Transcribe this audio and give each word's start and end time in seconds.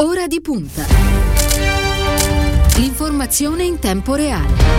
Ora 0.00 0.28
di 0.28 0.40
punta. 0.40 0.86
L'informazione 2.76 3.64
in 3.64 3.80
tempo 3.80 4.14
reale. 4.14 4.78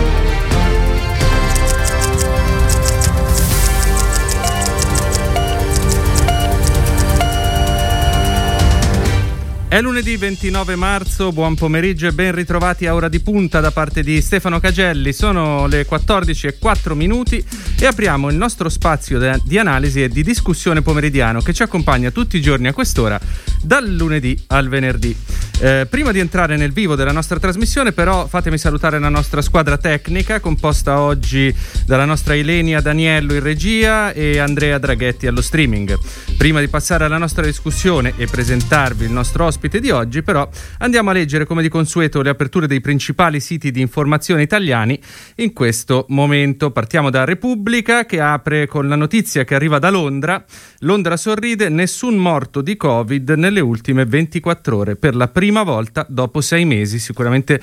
È 9.68 9.80
lunedì 9.80 10.16
29 10.16 10.74
marzo, 10.74 11.30
buon 11.32 11.54
pomeriggio 11.54 12.08
e 12.08 12.12
ben 12.12 12.34
ritrovati 12.34 12.86
a 12.86 12.94
Ora 12.94 13.08
di 13.08 13.20
Punta 13.20 13.60
da 13.60 13.70
parte 13.70 14.02
di 14.02 14.20
Stefano 14.20 14.58
Cagelli. 14.58 15.12
Sono 15.12 15.66
le 15.66 15.84
14 15.84 16.46
e 16.48 16.58
4 16.58 16.96
minuti 16.96 17.44
e 17.78 17.86
apriamo 17.86 18.30
il 18.30 18.36
nostro 18.36 18.68
spazio 18.68 19.20
di 19.44 19.58
analisi 19.58 20.02
e 20.02 20.08
di 20.08 20.24
discussione 20.24 20.82
pomeridiano 20.82 21.40
che 21.40 21.52
ci 21.52 21.62
accompagna 21.62 22.10
tutti 22.10 22.36
i 22.36 22.40
giorni 22.40 22.66
a 22.66 22.72
quest'ora, 22.72 23.20
dal 23.62 23.88
lunedì 23.94 24.38
al 24.48 24.68
venerdì. 24.68 25.16
Eh, 25.62 25.86
prima 25.90 26.10
di 26.10 26.20
entrare 26.20 26.56
nel 26.56 26.72
vivo 26.72 26.94
della 26.94 27.12
nostra 27.12 27.38
trasmissione, 27.38 27.92
però, 27.92 28.26
fatemi 28.26 28.56
salutare 28.56 28.98
la 28.98 29.10
nostra 29.10 29.42
squadra 29.42 29.76
tecnica, 29.76 30.40
composta 30.40 31.00
oggi 31.00 31.54
dalla 31.84 32.06
nostra 32.06 32.34
Ilenia 32.34 32.80
Daniello 32.80 33.34
in 33.34 33.40
regia 33.40 34.10
e 34.12 34.38
Andrea 34.38 34.78
Draghetti 34.78 35.26
allo 35.26 35.42
streaming. 35.42 35.98
Prima 36.38 36.60
di 36.60 36.68
passare 36.68 37.04
alla 37.04 37.18
nostra 37.18 37.44
discussione 37.44 38.14
e 38.16 38.24
presentarvi 38.24 39.04
il 39.04 39.12
nostro 39.12 39.44
ospite, 39.44 39.80
di 39.80 39.90
oggi, 39.90 40.22
però 40.22 40.48
andiamo 40.78 41.10
a 41.10 41.12
leggere 41.12 41.44
come 41.44 41.60
di 41.60 41.68
consueto 41.68 42.22
le 42.22 42.30
aperture 42.30 42.66
dei 42.66 42.80
principali 42.80 43.38
siti 43.38 43.70
di 43.70 43.82
informazione 43.82 44.40
italiani 44.40 44.98
in 45.36 45.52
questo 45.52 46.06
momento. 46.08 46.70
Partiamo 46.70 47.10
da 47.10 47.24
Repubblica 47.24 48.06
che 48.06 48.18
apre 48.18 48.66
con 48.66 48.88
la 48.88 48.96
notizia 48.96 49.44
che 49.44 49.54
arriva 49.54 49.78
da 49.78 49.90
Londra. 49.90 50.42
Londra 50.78 51.18
sorride, 51.18 51.68
nessun 51.68 52.16
morto 52.16 52.62
di 52.62 52.78
Covid 52.78 53.28
nelle 53.32 53.60
ultime 53.60 54.06
24 54.06 54.74
ore, 54.74 54.96
per 54.96 55.14
la 55.14 55.28
prima 55.28 55.48
volta 55.50 56.06
dopo 56.08 56.40
sei 56.40 56.64
mesi, 56.64 56.98
sicuramente 56.98 57.60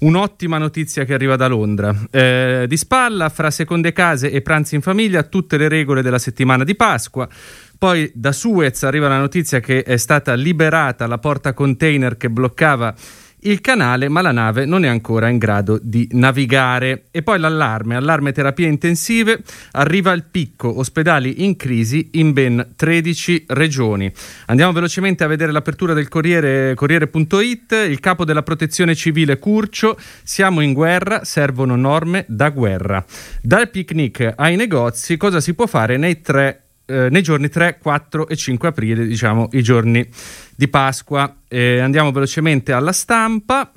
un'ottima 0.00 0.58
notizia 0.58 1.04
che 1.04 1.14
arriva 1.14 1.36
da 1.36 1.46
Londra. 1.46 1.94
Eh, 2.10 2.66
di 2.68 2.76
spalla, 2.76 3.28
fra 3.28 3.50
seconde 3.50 3.92
case 3.92 4.30
e 4.30 4.42
pranzi 4.42 4.74
in 4.74 4.82
famiglia, 4.82 5.22
tutte 5.22 5.56
le 5.56 5.68
regole 5.68 6.02
della 6.02 6.18
settimana 6.18 6.64
di 6.64 6.76
Pasqua. 6.76 7.28
Poi 7.78 8.10
da 8.14 8.32
Suez 8.32 8.82
arriva 8.82 9.08
la 9.08 9.18
notizia 9.18 9.60
che 9.60 9.82
è 9.82 9.96
stata 9.96 10.34
liberata 10.34 11.06
la 11.06 11.18
porta 11.18 11.54
container 11.54 12.18
che 12.18 12.28
bloccava 12.28 12.94
il 13.42 13.60
canale, 13.60 14.08
ma 14.08 14.20
la 14.20 14.32
nave 14.32 14.64
non 14.64 14.84
è 14.84 14.88
ancora 14.88 15.28
in 15.28 15.38
grado 15.38 15.78
di 15.82 16.08
navigare. 16.12 17.04
E 17.10 17.22
poi 17.22 17.38
l'allarme, 17.38 17.96
allarme 17.96 18.32
terapie 18.32 18.66
intensive, 18.66 19.42
arriva 19.72 20.12
il 20.12 20.24
picco, 20.30 20.78
ospedali 20.78 21.44
in 21.44 21.56
crisi 21.56 22.10
in 22.12 22.32
ben 22.32 22.72
13 22.76 23.44
regioni. 23.48 24.12
Andiamo 24.46 24.72
velocemente 24.72 25.24
a 25.24 25.28
vedere 25.28 25.52
l'apertura 25.52 25.94
del 25.94 26.08
Corriere, 26.08 26.74
Corriere.it, 26.74 27.72
il 27.88 28.00
capo 28.00 28.24
della 28.24 28.42
protezione 28.42 28.94
civile 28.94 29.38
Curcio, 29.38 29.98
siamo 30.22 30.60
in 30.60 30.72
guerra, 30.72 31.24
servono 31.24 31.76
norme 31.76 32.24
da 32.28 32.50
guerra. 32.50 33.04
Dal 33.42 33.70
picnic 33.70 34.32
ai 34.36 34.56
negozi, 34.56 35.16
cosa 35.16 35.40
si 35.40 35.54
può 35.54 35.66
fare 35.66 35.96
nei 35.96 36.20
tre 36.20 36.64
eh, 36.90 37.08
nei 37.08 37.22
giorni 37.22 37.48
3, 37.48 37.78
4 37.80 38.26
e 38.26 38.34
5 38.34 38.68
aprile, 38.68 39.06
diciamo 39.06 39.48
i 39.52 39.62
giorni 39.62 40.06
di 40.56 40.66
Pasqua. 40.66 41.36
Eh, 41.46 41.78
andiamo 41.78 42.10
velocemente 42.10 42.72
alla 42.72 42.92
stampa. 42.92 43.72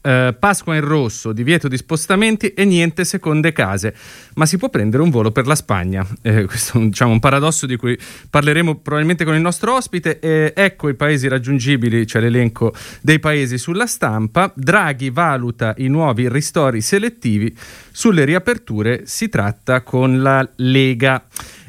Uh, 0.00 0.34
Pasqua 0.38 0.74
in 0.74 0.80
rosso, 0.80 1.32
divieto 1.32 1.68
di 1.68 1.76
spostamenti 1.76 2.54
e 2.54 2.64
niente 2.64 3.04
seconde 3.04 3.52
case, 3.52 3.94
ma 4.36 4.46
si 4.46 4.56
può 4.56 4.70
prendere 4.70 5.02
un 5.02 5.10
volo 5.10 5.32
per 5.32 5.46
la 5.46 5.54
Spagna. 5.54 6.04
Eh, 6.22 6.46
questo 6.46 6.78
è 6.78 6.82
diciamo, 6.84 7.12
un, 7.12 7.20
paradosso 7.20 7.66
di 7.66 7.76
cui 7.76 7.98
parleremo 8.30 8.76
probabilmente 8.76 9.24
con 9.24 9.34
il 9.34 9.42
nostro 9.42 9.74
ospite. 9.74 10.18
Eh, 10.18 10.54
ecco 10.56 10.88
i 10.88 10.94
paesi 10.94 11.28
raggiungibili, 11.28 12.06
cioè 12.06 12.22
l'elenco 12.22 12.72
dei 13.02 13.18
paesi 13.18 13.58
sulla 13.58 13.86
stampa. 13.86 14.50
Draghi 14.56 15.10
valuta 15.10 15.74
i 15.76 15.88
nuovi 15.88 16.26
ristori 16.26 16.80
selettivi. 16.80 17.54
Sulle 17.90 18.24
riaperture 18.24 19.02
si 19.04 19.28
tratta 19.28 19.82
con 19.82 20.22
la 20.22 20.48
Lega. 20.56 21.22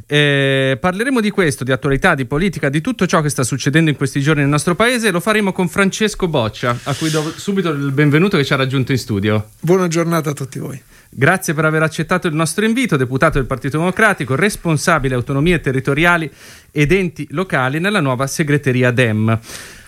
Eh, 0.06 0.78
parleremo 0.80 1.22
di 1.22 1.30
questo, 1.30 1.64
di 1.64 1.72
attualità, 1.72 2.16
di 2.16 2.26
politica, 2.26 2.70
di 2.70 2.82
tutto 2.82 3.06
ciò 3.06 3.22
che 3.22 3.30
sta 3.30 3.44
succedendo 3.44 3.90
in 3.90 3.96
questi 3.96 4.22
giorni 4.22 4.42
nel 4.42 4.50
nostro 4.50 4.76
paese. 4.76 5.12
Lo 5.12 5.20
faremo 5.20 5.52
con 5.52 5.70
Francesco 5.70 6.28
Boccia, 6.28 6.78
a 6.84 6.94
cui 6.94 7.10
do 7.10 7.32
subito 7.36 7.70
il 7.70 7.92
benvenuto 7.92 8.38
che 8.38 8.44
ci 8.44 8.54
ha 8.54 8.58
raggiunto 8.58 8.92
in 8.92 8.98
studio. 8.98 9.50
Buona 9.60 9.88
giornata 9.88 10.32
a 10.32 10.34
tutti 10.34 10.60
voi. 10.60 10.82
Grazie 11.10 11.54
per 11.54 11.66
aver 11.66 11.84
accettato 11.84 12.28
il 12.28 12.34
nostro 12.34 12.66
invito, 12.66 12.98
deputato 12.98 13.38
del 13.38 13.46
Partito 13.46 13.78
Democratico, 13.78 14.36
responsabile 14.36 15.14
autonomie 15.14 15.60
territoriali 15.60 16.30
ed 16.72 16.92
enti 16.92 17.28
locali 17.30 17.80
nella 17.80 18.00
nuova 18.00 18.26
segreteria 18.26 18.90
DEM. 18.90 19.40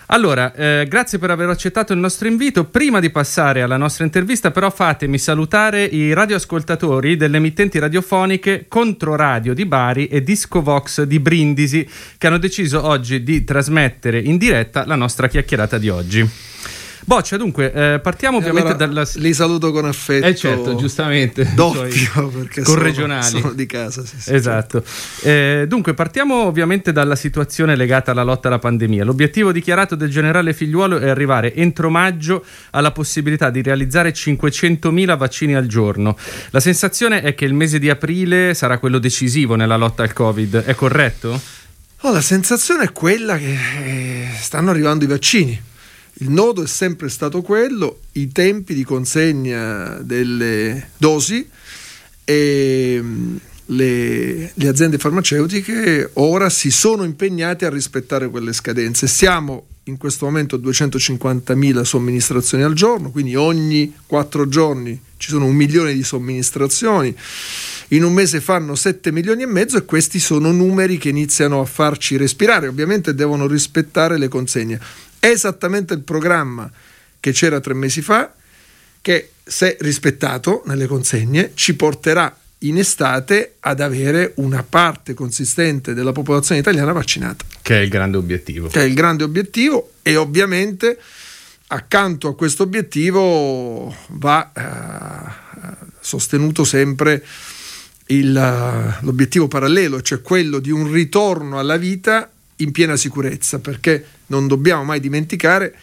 Allora, 0.08 0.54
eh, 0.54 0.86
grazie 0.88 1.18
per 1.18 1.30
aver 1.30 1.48
accettato 1.48 1.92
il 1.92 1.98
nostro 1.98 2.28
invito. 2.28 2.64
Prima 2.64 3.00
di 3.00 3.10
passare 3.10 3.62
alla 3.62 3.76
nostra 3.76 4.04
intervista, 4.04 4.52
però, 4.52 4.70
fatemi 4.70 5.18
salutare 5.18 5.82
i 5.82 6.12
radioascoltatori 6.12 7.16
delle 7.16 7.38
emittenti 7.38 7.80
radiofoniche 7.80 8.66
Controradio 8.68 9.52
di 9.52 9.66
Bari 9.66 10.06
e 10.06 10.22
Discovox 10.22 11.02
di 11.02 11.18
Brindisi, 11.18 11.88
che 12.18 12.26
hanno 12.28 12.38
deciso 12.38 12.86
oggi 12.86 13.24
di 13.24 13.42
trasmettere 13.42 14.20
in 14.20 14.36
diretta 14.36 14.86
la 14.86 14.94
nostra 14.94 15.26
chiacchierata 15.26 15.76
di 15.76 15.88
oggi. 15.88 16.30
Boccia, 17.08 17.36
dunque, 17.36 17.72
eh, 17.72 18.00
partiamo 18.00 18.38
ovviamente 18.38 18.72
allora, 18.72 18.86
dalla... 18.86 19.08
Li 19.14 19.32
saluto 19.32 19.70
con 19.70 19.84
affetto. 19.84 20.26
Eh 20.26 20.34
certo, 20.34 20.74
giustamente. 20.74 21.48
Doppio, 21.54 22.26
perché 22.34 22.62
con 22.62 22.74
sono, 22.74 22.82
regionali. 22.82 23.22
sono 23.22 23.52
di 23.52 23.64
casa. 23.64 24.04
Sì, 24.04 24.16
sì, 24.18 24.34
esatto. 24.34 24.82
Certo. 24.82 25.28
Eh, 25.28 25.66
dunque, 25.68 25.94
partiamo 25.94 26.46
ovviamente 26.46 26.90
dalla 26.90 27.14
situazione 27.14 27.76
legata 27.76 28.10
alla 28.10 28.24
lotta 28.24 28.48
alla 28.48 28.58
pandemia. 28.58 29.04
L'obiettivo 29.04 29.52
dichiarato 29.52 29.94
del 29.94 30.10
generale 30.10 30.52
Figliuolo 30.52 30.98
è 30.98 31.08
arrivare 31.08 31.54
entro 31.54 31.90
maggio 31.90 32.44
alla 32.70 32.90
possibilità 32.90 33.50
di 33.50 33.62
realizzare 33.62 34.12
500.000 34.12 35.16
vaccini 35.16 35.54
al 35.54 35.66
giorno. 35.66 36.16
La 36.50 36.58
sensazione 36.58 37.22
è 37.22 37.36
che 37.36 37.44
il 37.44 37.54
mese 37.54 37.78
di 37.78 37.88
aprile 37.88 38.52
sarà 38.52 38.78
quello 38.78 38.98
decisivo 38.98 39.54
nella 39.54 39.76
lotta 39.76 40.02
al 40.02 40.12
Covid, 40.12 40.64
è 40.64 40.74
corretto? 40.74 41.40
Oh, 42.00 42.12
la 42.12 42.20
sensazione 42.20 42.82
è 42.82 42.92
quella 42.92 43.38
che 43.38 43.52
eh, 43.52 44.28
stanno 44.40 44.70
arrivando 44.70 45.04
i 45.04 45.06
vaccini 45.06 45.74
il 46.18 46.30
nodo 46.30 46.62
è 46.62 46.66
sempre 46.66 47.08
stato 47.08 47.42
quello, 47.42 48.00
i 48.12 48.32
tempi 48.32 48.74
di 48.74 48.84
consegna 48.84 49.98
delle 50.00 50.90
dosi 50.96 51.46
e 52.24 52.98
mm, 53.02 53.36
le, 53.66 54.52
le, 54.54 54.68
aziende 54.68 54.96
farmaceutiche 54.96 56.10
ora 56.14 56.48
si 56.48 56.70
sono 56.70 57.04
impegnate 57.04 57.66
a 57.66 57.70
rispettare 57.70 58.30
quelle 58.30 58.52
scadenze. 58.52 59.06
Siamo 59.06 59.66
in 59.84 59.98
questo 59.98 60.24
momento 60.24 60.56
a 60.56 60.58
250.000 60.58 61.82
somministrazioni 61.82 62.64
al 62.64 62.74
giorno, 62.74 63.10
quindi 63.10 63.34
ogni 63.36 63.94
quattro 64.06 64.48
giorni 64.48 64.98
ci 65.18 65.30
sono 65.30 65.44
un 65.44 65.54
milione 65.54 65.92
di 65.92 66.02
somministrazioni. 66.02 67.14
In 67.90 68.02
un 68.02 68.12
mese 68.12 68.40
fanno 68.40 68.74
7 68.74 69.12
milioni 69.12 69.42
e 69.42 69.46
mezzo 69.46 69.76
e 69.76 69.84
questi 69.84 70.18
sono 70.18 70.50
numeri 70.50 70.98
che 70.98 71.10
iniziano 71.10 71.60
a 71.60 71.64
farci 71.64 72.16
respirare. 72.16 72.66
Ovviamente 72.66 73.14
devono 73.14 73.46
rispettare 73.46 74.18
le 74.18 74.26
consegne. 74.26 74.80
Esattamente 75.20 75.94
il 75.94 76.00
programma 76.00 76.70
che 77.18 77.32
c'era 77.32 77.60
tre 77.60 77.74
mesi 77.74 78.02
fa, 78.02 78.32
che 79.00 79.30
se 79.42 79.76
rispettato 79.80 80.62
nelle 80.66 80.86
consegne 80.86 81.52
ci 81.54 81.74
porterà 81.74 82.36
in 82.60 82.78
estate 82.78 83.56
ad 83.60 83.80
avere 83.80 84.32
una 84.36 84.62
parte 84.62 85.14
consistente 85.14 85.94
della 85.94 86.12
popolazione 86.12 86.60
italiana 86.60 86.92
vaccinata. 86.92 87.44
Che 87.60 87.78
è 87.78 87.82
il 87.82 87.88
grande 87.88 88.16
obiettivo. 88.16 88.68
Che 88.68 88.80
è 88.80 88.84
il 88.84 88.94
grande 88.94 89.24
obiettivo 89.24 89.92
e 90.02 90.16
ovviamente 90.16 90.98
accanto 91.68 92.28
a 92.28 92.36
questo 92.36 92.62
obiettivo 92.62 93.94
va 94.08 94.52
eh, 94.54 95.86
sostenuto 96.00 96.64
sempre 96.64 97.24
il, 98.06 98.32
l'obiettivo 99.00 99.48
parallelo, 99.48 100.00
cioè 100.00 100.22
quello 100.22 100.58
di 100.58 100.70
un 100.70 100.90
ritorno 100.90 101.58
alla 101.58 101.76
vita 101.76 102.30
in 102.56 102.72
piena 102.72 102.96
sicurezza, 102.96 103.58
perché 103.58 104.04
non 104.26 104.46
dobbiamo 104.46 104.84
mai 104.84 105.00
dimenticare 105.00 105.74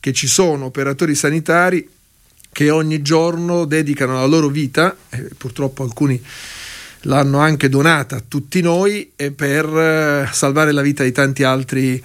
che 0.00 0.12
ci 0.12 0.26
sono 0.26 0.66
operatori 0.66 1.14
sanitari 1.14 1.88
che 2.52 2.70
ogni 2.70 3.02
giorno 3.02 3.64
dedicano 3.64 4.14
la 4.14 4.26
loro 4.26 4.48
vita, 4.48 4.96
e 5.10 5.30
purtroppo 5.36 5.82
alcuni 5.82 6.22
l'hanno 7.02 7.38
anche 7.38 7.68
donata 7.68 8.16
a 8.16 8.22
tutti 8.26 8.60
noi, 8.60 9.10
per 9.34 9.66
eh, 9.66 10.28
salvare 10.32 10.72
la 10.72 10.82
vita 10.82 11.02
di 11.02 11.12
tanti 11.12 11.42
altri 11.42 12.02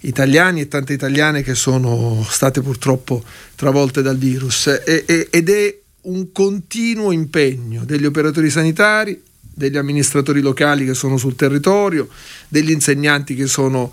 italiani 0.00 0.62
e 0.62 0.68
tante 0.68 0.94
italiane 0.94 1.42
che 1.42 1.54
sono 1.54 2.26
state 2.28 2.62
purtroppo 2.62 3.22
travolte 3.54 4.00
dal 4.00 4.16
virus. 4.16 4.66
E, 4.66 5.04
e, 5.06 5.28
ed 5.30 5.50
è 5.50 5.78
un 6.02 6.32
continuo 6.32 7.12
impegno 7.12 7.84
degli 7.84 8.06
operatori 8.06 8.48
sanitari, 8.48 9.20
degli 9.60 9.76
amministratori 9.76 10.40
locali 10.40 10.86
che 10.86 10.94
sono 10.94 11.18
sul 11.18 11.36
territorio, 11.36 12.08
degli 12.48 12.70
insegnanti 12.70 13.34
che 13.34 13.46
sono 13.46 13.92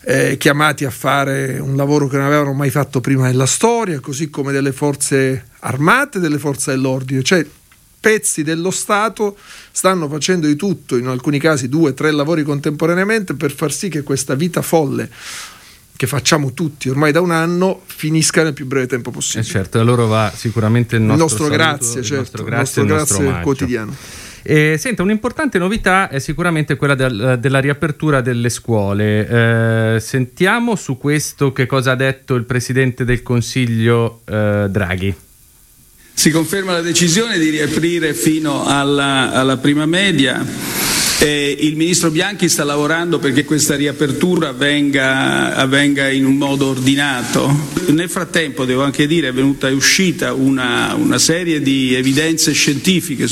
eh, 0.00 0.36
chiamati 0.36 0.84
a 0.84 0.90
fare 0.90 1.60
un 1.60 1.76
lavoro 1.76 2.08
che 2.08 2.16
non 2.16 2.26
avevano 2.26 2.52
mai 2.52 2.70
fatto 2.70 3.00
prima 3.00 3.26
nella 3.26 3.46
storia, 3.46 4.00
così 4.00 4.30
come 4.30 4.50
delle 4.50 4.72
forze 4.72 5.46
armate 5.60 6.18
e 6.18 6.20
delle 6.20 6.38
forze 6.38 6.72
dell'ordine. 6.72 7.22
Cioè, 7.22 7.46
pezzi 8.00 8.42
dello 8.42 8.72
Stato 8.72 9.36
stanno 9.70 10.08
facendo 10.08 10.48
di 10.48 10.56
tutto, 10.56 10.96
in 10.96 11.06
alcuni 11.06 11.38
casi 11.38 11.68
due, 11.68 11.94
tre 11.94 12.10
lavori 12.10 12.42
contemporaneamente, 12.42 13.34
per 13.34 13.52
far 13.52 13.72
sì 13.72 13.88
che 13.88 14.02
questa 14.02 14.34
vita 14.34 14.60
folle 14.60 15.08
che 15.96 16.06
facciamo 16.06 16.52
tutti 16.52 16.90
ormai 16.90 17.10
da 17.10 17.22
un 17.22 17.30
anno 17.30 17.80
finisca 17.86 18.42
nel 18.42 18.52
più 18.52 18.66
breve 18.66 18.86
tempo 18.86 19.10
possibile. 19.10 19.48
Eh 19.48 19.50
certo, 19.50 19.78
a 19.78 19.82
loro 19.82 20.06
va 20.06 20.30
sicuramente 20.34 20.96
il 20.96 21.02
nostro, 21.02 21.14
il 21.14 21.22
nostro 21.22 21.44
saluto, 21.44 21.56
grazie, 21.56 22.00
il 22.00 22.06
certo, 22.06 22.20
nostro 22.20 22.44
grazie, 22.44 22.82
il 22.82 22.88
nostro 22.88 23.18
grazie 23.18 23.42
quotidiano. 23.42 23.96
Eh, 24.48 24.76
senta, 24.78 25.02
un'importante 25.02 25.58
novità 25.58 26.08
è 26.08 26.20
sicuramente 26.20 26.76
quella 26.76 26.94
del, 26.94 27.38
della 27.40 27.58
riapertura 27.58 28.20
delle 28.20 28.48
scuole. 28.48 29.94
Eh, 29.96 30.00
sentiamo 30.00 30.76
su 30.76 30.96
questo 30.98 31.52
che 31.52 31.66
cosa 31.66 31.92
ha 31.92 31.96
detto 31.96 32.36
il 32.36 32.44
Presidente 32.44 33.04
del 33.04 33.24
Consiglio 33.24 34.20
eh, 34.24 34.66
Draghi. 34.70 35.12
Si 36.14 36.30
conferma 36.30 36.70
la 36.70 36.80
decisione 36.80 37.38
di 37.38 37.50
riaprire 37.50 38.14
fino 38.14 38.64
alla, 38.64 39.32
alla 39.32 39.56
prima 39.56 39.84
media. 39.84 40.85
Eh, 41.18 41.56
il 41.60 41.76
ministro 41.76 42.10
Bianchi 42.10 42.46
sta 42.48 42.62
lavorando 42.62 43.18
perché 43.18 43.46
questa 43.46 43.74
riapertura 43.74 44.48
avvenga, 44.48 45.54
avvenga, 45.54 46.10
in 46.10 46.26
un 46.26 46.36
modo 46.36 46.66
ordinato. 46.66 47.68
Nel 47.86 48.10
frattempo, 48.10 48.66
devo 48.66 48.82
anche 48.82 49.06
dire, 49.06 49.28
è 49.28 49.32
venuta 49.32 49.68
è 49.68 49.72
uscita 49.72 50.34
una, 50.34 50.94
una, 50.94 51.18
serie 51.18 51.62
di 51.62 51.94
evidenze 51.94 52.52
scientifiche 52.52 53.26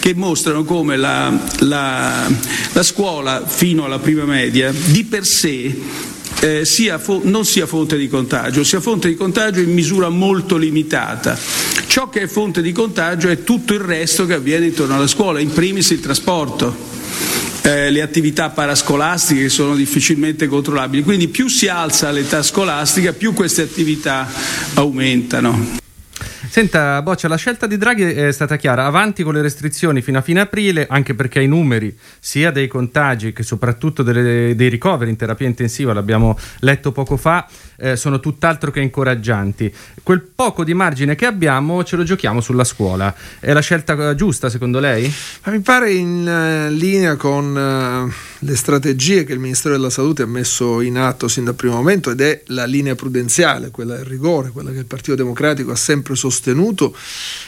che 0.00 0.14
mostrano 0.14 0.64
come 0.64 0.96
la, 0.96 1.38
la, 1.58 2.26
la 2.72 2.82
scuola 2.82 3.46
fino 3.46 3.84
alla 3.84 3.98
prima 3.98 4.24
media 4.24 4.72
di 4.72 5.04
per 5.04 5.26
sé 5.26 6.14
eh, 6.40 6.64
sia 6.64 6.98
fo- 6.98 7.20
non 7.24 7.44
sia 7.44 7.66
fonte 7.66 7.96
di 7.96 8.08
contagio, 8.08 8.64
sia 8.64 8.80
fonte 8.80 9.08
di 9.08 9.14
contagio 9.14 9.60
in 9.60 9.72
misura 9.72 10.08
molto 10.08 10.56
limitata. 10.56 11.38
Ciò 11.86 12.08
che 12.08 12.22
è 12.22 12.26
fonte 12.26 12.62
di 12.62 12.72
contagio 12.72 13.28
è 13.28 13.42
tutto 13.42 13.72
il 13.72 13.80
resto 13.80 14.26
che 14.26 14.34
avviene 14.34 14.66
intorno 14.66 14.94
alla 14.94 15.06
scuola, 15.06 15.40
in 15.40 15.52
primis 15.52 15.90
il 15.90 16.00
trasporto. 16.00 16.94
Eh, 17.62 17.90
le 17.90 18.00
attività 18.00 18.50
parascolastiche 18.50 19.42
che 19.42 19.48
sono 19.48 19.74
difficilmente 19.74 20.46
controllabili. 20.46 21.02
Quindi 21.02 21.28
più 21.28 21.48
si 21.48 21.66
alza 21.66 22.10
l'età 22.10 22.42
scolastica, 22.42 23.12
più 23.12 23.32
queste 23.32 23.62
attività 23.62 24.30
aumentano. 24.74 25.84
Senta, 26.48 27.02
Boccia, 27.02 27.28
la 27.28 27.36
scelta 27.36 27.66
di 27.66 27.76
Draghi 27.76 28.02
è 28.02 28.32
stata 28.32 28.56
chiara, 28.56 28.86
avanti 28.86 29.22
con 29.22 29.34
le 29.34 29.42
restrizioni 29.42 30.00
fino 30.00 30.18
a 30.18 30.22
fine 30.22 30.40
aprile, 30.40 30.86
anche 30.88 31.14
perché 31.14 31.42
i 31.42 31.46
numeri 31.46 31.96
sia 32.18 32.50
dei 32.50 32.68
contagi 32.68 33.32
che 33.32 33.42
soprattutto 33.42 34.02
delle, 34.02 34.54
dei 34.54 34.68
ricoveri 34.68 35.10
in 35.10 35.16
terapia 35.16 35.46
intensiva, 35.46 35.92
l'abbiamo 35.92 36.38
letto 36.60 36.92
poco 36.92 37.16
fa, 37.16 37.46
eh, 37.76 37.96
sono 37.96 38.20
tutt'altro 38.20 38.70
che 38.70 38.80
incoraggianti. 38.80 39.72
Quel 40.02 40.22
poco 40.22 40.64
di 40.64 40.72
margine 40.72 41.14
che 41.14 41.26
abbiamo 41.26 41.84
ce 41.84 41.96
lo 41.96 42.04
giochiamo 42.04 42.40
sulla 42.40 42.64
scuola. 42.64 43.14
È 43.38 43.52
la 43.52 43.60
scelta 43.60 44.14
giusta 44.14 44.48
secondo 44.48 44.78
lei? 44.78 45.12
Ma 45.44 45.52
mi 45.52 45.60
pare 45.60 45.92
in 45.92 46.26
uh, 46.26 46.72
linea 46.72 47.16
con 47.16 47.54
uh, 47.54 48.12
le 48.46 48.56
strategie 48.56 49.24
che 49.24 49.32
il 49.32 49.38
Ministero 49.38 49.74
della 49.74 49.90
Salute 49.90 50.22
ha 50.22 50.26
messo 50.26 50.80
in 50.80 50.96
atto 50.96 51.28
sin 51.28 51.44
dal 51.44 51.54
primo 51.54 51.74
momento 51.74 52.10
ed 52.10 52.20
è 52.20 52.42
la 52.46 52.64
linea 52.64 52.94
prudenziale, 52.94 53.70
quella 53.70 53.96
del 53.96 54.06
rigore, 54.06 54.50
quella 54.50 54.70
che 54.70 54.78
il 54.78 54.86
Partito 54.86 55.14
Democratico 55.16 55.70
ha 55.72 55.76
sempre 55.76 56.14
sostenuto 56.14 56.34
sostenuto 56.36 56.94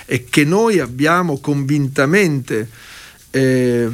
e 0.06 0.24
che 0.24 0.44
noi 0.44 0.80
abbiamo 0.80 1.38
convintamente 1.38 2.68
eh, 3.30 3.86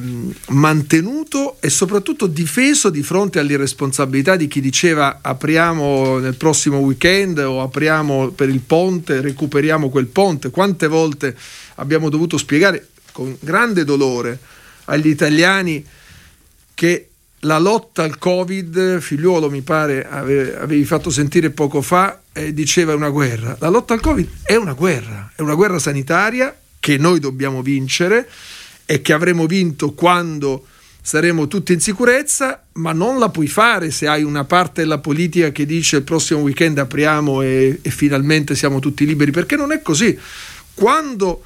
mantenuto 0.50 1.56
e 1.61 1.69
soprattutto 1.69 2.29
difeso 2.29 2.88
di 2.88 3.02
fronte 3.02 3.41
all'irresponsabilità 3.41 4.37
di 4.37 4.46
chi 4.46 4.61
diceva 4.61 5.19
apriamo 5.20 6.19
nel 6.19 6.37
prossimo 6.37 6.79
weekend 6.79 7.38
o 7.38 7.61
apriamo 7.61 8.31
per 8.31 8.49
il 8.49 8.61
ponte, 8.61 9.20
recuperiamo 9.20 9.91
quel 9.91 10.06
ponte. 10.06 10.50
Quante 10.50 10.87
volte 10.87 11.37
abbiamo 11.76 12.08
dovuto 12.08 12.38
spiegare 12.38 12.88
con 13.11 13.37
grande 13.41 13.85
dolore 13.85 14.38
agli 14.85 15.08
italiani 15.08 15.85
che 16.75 17.08
la 17.44 17.58
lotta 17.58 18.02
al 18.02 18.19
Covid, 18.19 19.00
figliuolo 19.00 19.50
mi 19.50 19.62
pare 19.62 20.06
avevi 20.08 20.85
fatto 20.85 21.11
sentire 21.11 21.50
poco 21.50 21.82
fa, 21.82 22.20
eh, 22.32 22.52
diceva 22.52 22.94
una 22.94 23.11
guerra. 23.11 23.56
La 23.61 23.69
lotta 23.69 23.94
al 23.94 24.00
Covid 24.00 24.29
è 24.43 24.56
una 24.56 24.73
guerra, 24.73 25.32
è 25.35 25.41
una 25.41 25.55
guerra 25.55 25.79
sanitaria 25.79 26.56
che 26.81 26.99
noi 26.99 27.20
dobbiamo 27.20 27.62
vincere 27.62 28.29
e 28.87 29.00
che 29.00 29.12
avremo 29.12 29.46
vinto 29.46 29.93
quando 29.93 30.67
saremo 31.00 31.46
tutti 31.46 31.75
in 31.75 31.81
sicurezza, 31.81 32.64
ma 32.75 32.93
non 32.93 33.19
la 33.19 33.29
puoi 33.29 33.46
fare 33.46 33.91
se 33.91 34.06
hai 34.06 34.23
una 34.23 34.44
parte 34.44 34.81
della 34.81 34.99
politica 34.99 35.50
che 35.50 35.67
dice 35.67 35.96
il 35.96 36.02
prossimo 36.02 36.41
weekend 36.41 36.79
apriamo 36.79 37.43
e, 37.43 37.79
e 37.82 37.91
finalmente 37.91 38.55
siamo 38.55 38.79
tutti 38.79 39.05
liberi, 39.05 39.31
perché 39.31 39.56
non 39.56 39.70
è 39.70 39.82
così. 39.82 40.19
Quando 40.73 41.44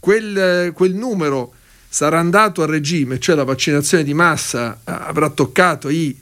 quel, 0.00 0.72
quel 0.74 0.94
numero 0.94 1.55
sarà 1.96 2.18
andato 2.18 2.62
a 2.62 2.66
regime, 2.66 3.18
cioè 3.18 3.34
la 3.34 3.44
vaccinazione 3.44 4.04
di 4.04 4.12
massa 4.12 4.74
eh, 4.74 4.80
avrà 4.84 5.30
toccato 5.30 5.88
i 5.88 6.14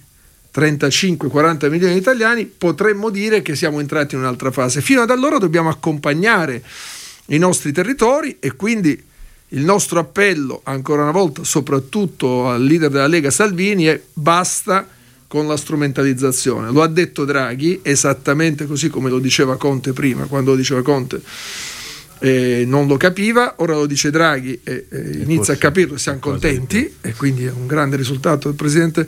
35-40 0.55 1.69
milioni 1.69 1.95
di 1.95 1.99
italiani, 1.99 2.47
potremmo 2.47 3.11
dire 3.11 3.43
che 3.43 3.57
siamo 3.57 3.81
entrati 3.81 4.15
in 4.15 4.21
un'altra 4.21 4.53
fase. 4.53 4.81
Fino 4.81 5.01
ad 5.01 5.11
allora 5.11 5.39
dobbiamo 5.39 5.69
accompagnare 5.69 6.63
i 7.27 7.39
nostri 7.39 7.73
territori 7.73 8.37
e 8.39 8.55
quindi 8.55 9.03
il 9.49 9.65
nostro 9.65 9.99
appello, 9.99 10.61
ancora 10.63 11.03
una 11.03 11.11
volta, 11.11 11.43
soprattutto 11.43 12.49
al 12.49 12.63
leader 12.63 12.91
della 12.91 13.09
Lega 13.09 13.33
Salvini, 13.33 13.87
è 13.87 14.01
basta 14.13 14.87
con 15.27 15.49
la 15.49 15.57
strumentalizzazione. 15.57 16.71
Lo 16.71 16.83
ha 16.83 16.89
detto 16.89 17.25
Draghi 17.25 17.81
esattamente 17.83 18.67
così 18.67 18.89
come 18.91 19.11
lo 19.11 19.19
diceva 19.19 19.57
Conte 19.57 19.93
prima, 19.93 20.27
quando 20.27 20.53
lo 20.53 20.57
diceva 20.57 20.83
Conte 20.83 21.21
eh, 22.25 22.65
non 22.65 22.87
lo 22.87 22.97
capiva, 22.97 23.57
ora 23.59 23.75
lo 23.75 23.85
dice 23.85 24.11
Draghi 24.11 24.59
e 24.65 24.87
eh, 24.89 25.11
inizia 25.19 25.53
a 25.53 25.57
capirlo, 25.59 25.99
siamo 25.99 26.21
contenti 26.21 26.97
e 27.03 27.13
quindi 27.13 27.45
è 27.45 27.51
un 27.51 27.67
grande 27.67 27.97
risultato 27.97 28.49
del 28.49 28.57
Presidente 28.57 29.07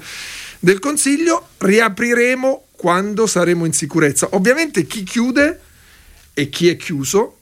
del 0.59 0.79
Consiglio, 0.81 1.49
riapriremo 1.57 2.67
quando 2.73 3.27
saremo 3.27 3.65
in 3.65 3.73
sicurezza. 3.73 4.29
Ovviamente 4.33 4.87
chi 4.87 5.03
chiude 5.03 5.61
e 6.35 6.51
chi 6.51 6.69
è 6.69 6.77
chiuso 6.77 7.39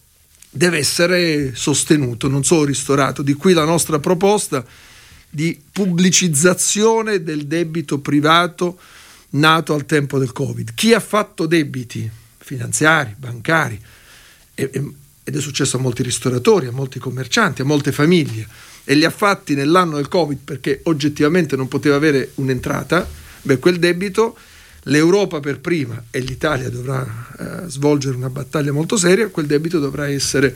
deve 0.48 0.78
essere 0.78 1.56
sostenuto, 1.56 2.28
non 2.28 2.44
solo 2.44 2.66
ristorato, 2.66 3.22
di 3.22 3.34
qui 3.34 3.52
la 3.52 3.64
nostra 3.64 3.98
proposta 3.98 4.64
di 5.28 5.60
pubblicizzazione 5.72 7.24
del 7.24 7.46
debito 7.46 7.98
privato 7.98 8.78
nato 9.30 9.74
al 9.74 9.86
tempo 9.86 10.20
del 10.20 10.30
Covid. 10.30 10.72
Chi 10.74 10.94
ha 10.94 11.00
fatto 11.00 11.46
debiti 11.46 12.08
finanziari, 12.38 13.16
bancari, 13.18 13.80
e, 14.54 14.70
e 14.72 14.92
ed 15.24 15.34
è 15.34 15.40
successo 15.40 15.78
a 15.78 15.80
molti 15.80 16.02
ristoratori, 16.02 16.66
a 16.66 16.70
molti 16.70 16.98
commercianti, 16.98 17.62
a 17.62 17.64
molte 17.64 17.90
famiglie, 17.90 18.46
e 18.84 18.94
li 18.94 19.06
ha 19.06 19.10
fatti 19.10 19.54
nell'anno 19.54 19.96
del 19.96 20.08
Covid 20.08 20.38
perché 20.44 20.80
oggettivamente 20.84 21.56
non 21.56 21.66
poteva 21.66 21.96
avere 21.96 22.32
un'entrata, 22.34 23.08
beh, 23.42 23.58
quel 23.58 23.78
debito 23.78 24.36
l'Europa 24.84 25.40
per 25.40 25.60
prima 25.60 26.04
e 26.10 26.20
l'Italia 26.20 26.68
dovrà 26.68 27.06
eh, 27.38 27.68
svolgere 27.70 28.16
una 28.16 28.28
battaglia 28.28 28.72
molto 28.72 28.98
seria, 28.98 29.28
quel 29.28 29.46
debito 29.46 29.78
dovrà 29.78 30.08
essere 30.08 30.54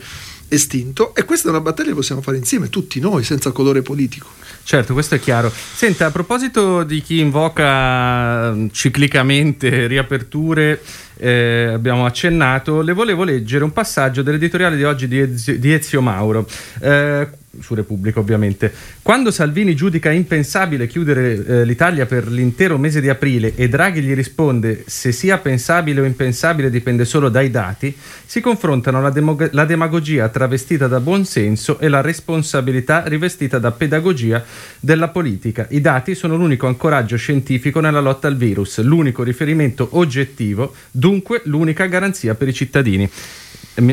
estinto 0.49 1.15
e 1.15 1.23
questa 1.23 1.47
è 1.47 1.51
una 1.51 1.61
battaglia 1.61 1.89
che 1.89 1.95
possiamo 1.95 2.21
fare 2.21 2.37
insieme, 2.37 2.69
tutti 2.69 2.99
noi, 2.99 3.23
senza 3.23 3.51
colore 3.51 3.81
politico. 3.81 4.27
Certo, 4.63 4.93
questo 4.93 5.15
è 5.15 5.19
chiaro. 5.19 5.51
Senta, 5.51 6.07
a 6.07 6.11
proposito 6.11 6.83
di 6.83 7.01
chi 7.01 7.19
invoca 7.19 8.51
mm, 8.51 8.67
ciclicamente 8.71 9.87
riaperture, 9.87 10.81
eh, 11.17 11.71
abbiamo 11.73 12.05
accennato, 12.05 12.81
le 12.81 12.93
volevo 12.93 13.23
leggere 13.23 13.63
un 13.63 13.73
passaggio 13.73 14.21
dell'editoriale 14.21 14.75
di 14.75 14.83
oggi 14.83 15.07
di, 15.07 15.19
Ezio, 15.19 15.57
di 15.57 15.73
Ezio 15.73 16.01
Mauro. 16.01 16.47
Eh, 16.81 17.27
su 17.61 17.73
Repubblica 17.75 18.19
ovviamente. 18.19 18.71
Quando 19.01 19.31
Salvini 19.31 19.75
giudica 19.75 20.11
impensabile 20.11 20.87
chiudere 20.87 21.45
eh, 21.45 21.65
l'Italia 21.65 22.05
per 22.05 22.27
l'intero 22.27 22.77
mese 22.77 23.01
di 23.01 23.09
aprile 23.09 23.55
e 23.55 23.69
Draghi 23.69 24.01
gli 24.01 24.13
risponde 24.13 24.83
se 24.87 25.11
sia 25.11 25.37
pensabile 25.37 26.01
o 26.01 26.05
impensabile 26.05 26.69
dipende 26.69 27.05
solo 27.05 27.29
dai 27.29 27.49
dati, 27.49 27.95
si 28.25 28.41
confrontano 28.41 29.01
la, 29.01 29.09
demog- 29.09 29.49
la 29.51 29.65
demagogia 29.65 30.29
travestita 30.29 30.87
da 30.87 30.99
buonsenso 30.99 31.79
e 31.79 31.87
la 31.89 32.01
responsabilità 32.01 33.03
rivestita 33.05 33.59
da 33.59 33.71
pedagogia 33.71 34.43
della 34.79 35.09
politica. 35.09 35.67
I 35.69 35.81
dati 35.81 36.15
sono 36.15 36.35
l'unico 36.35 36.67
ancoraggio 36.67 37.17
scientifico 37.17 37.79
nella 37.79 37.99
lotta 37.99 38.27
al 38.27 38.37
virus, 38.37 38.81
l'unico 38.81 39.23
riferimento 39.23 39.89
oggettivo, 39.91 40.73
dunque 40.91 41.41
l'unica 41.45 41.85
garanzia 41.85 42.35
per 42.35 42.47
i 42.47 42.53
cittadini. 42.53 43.09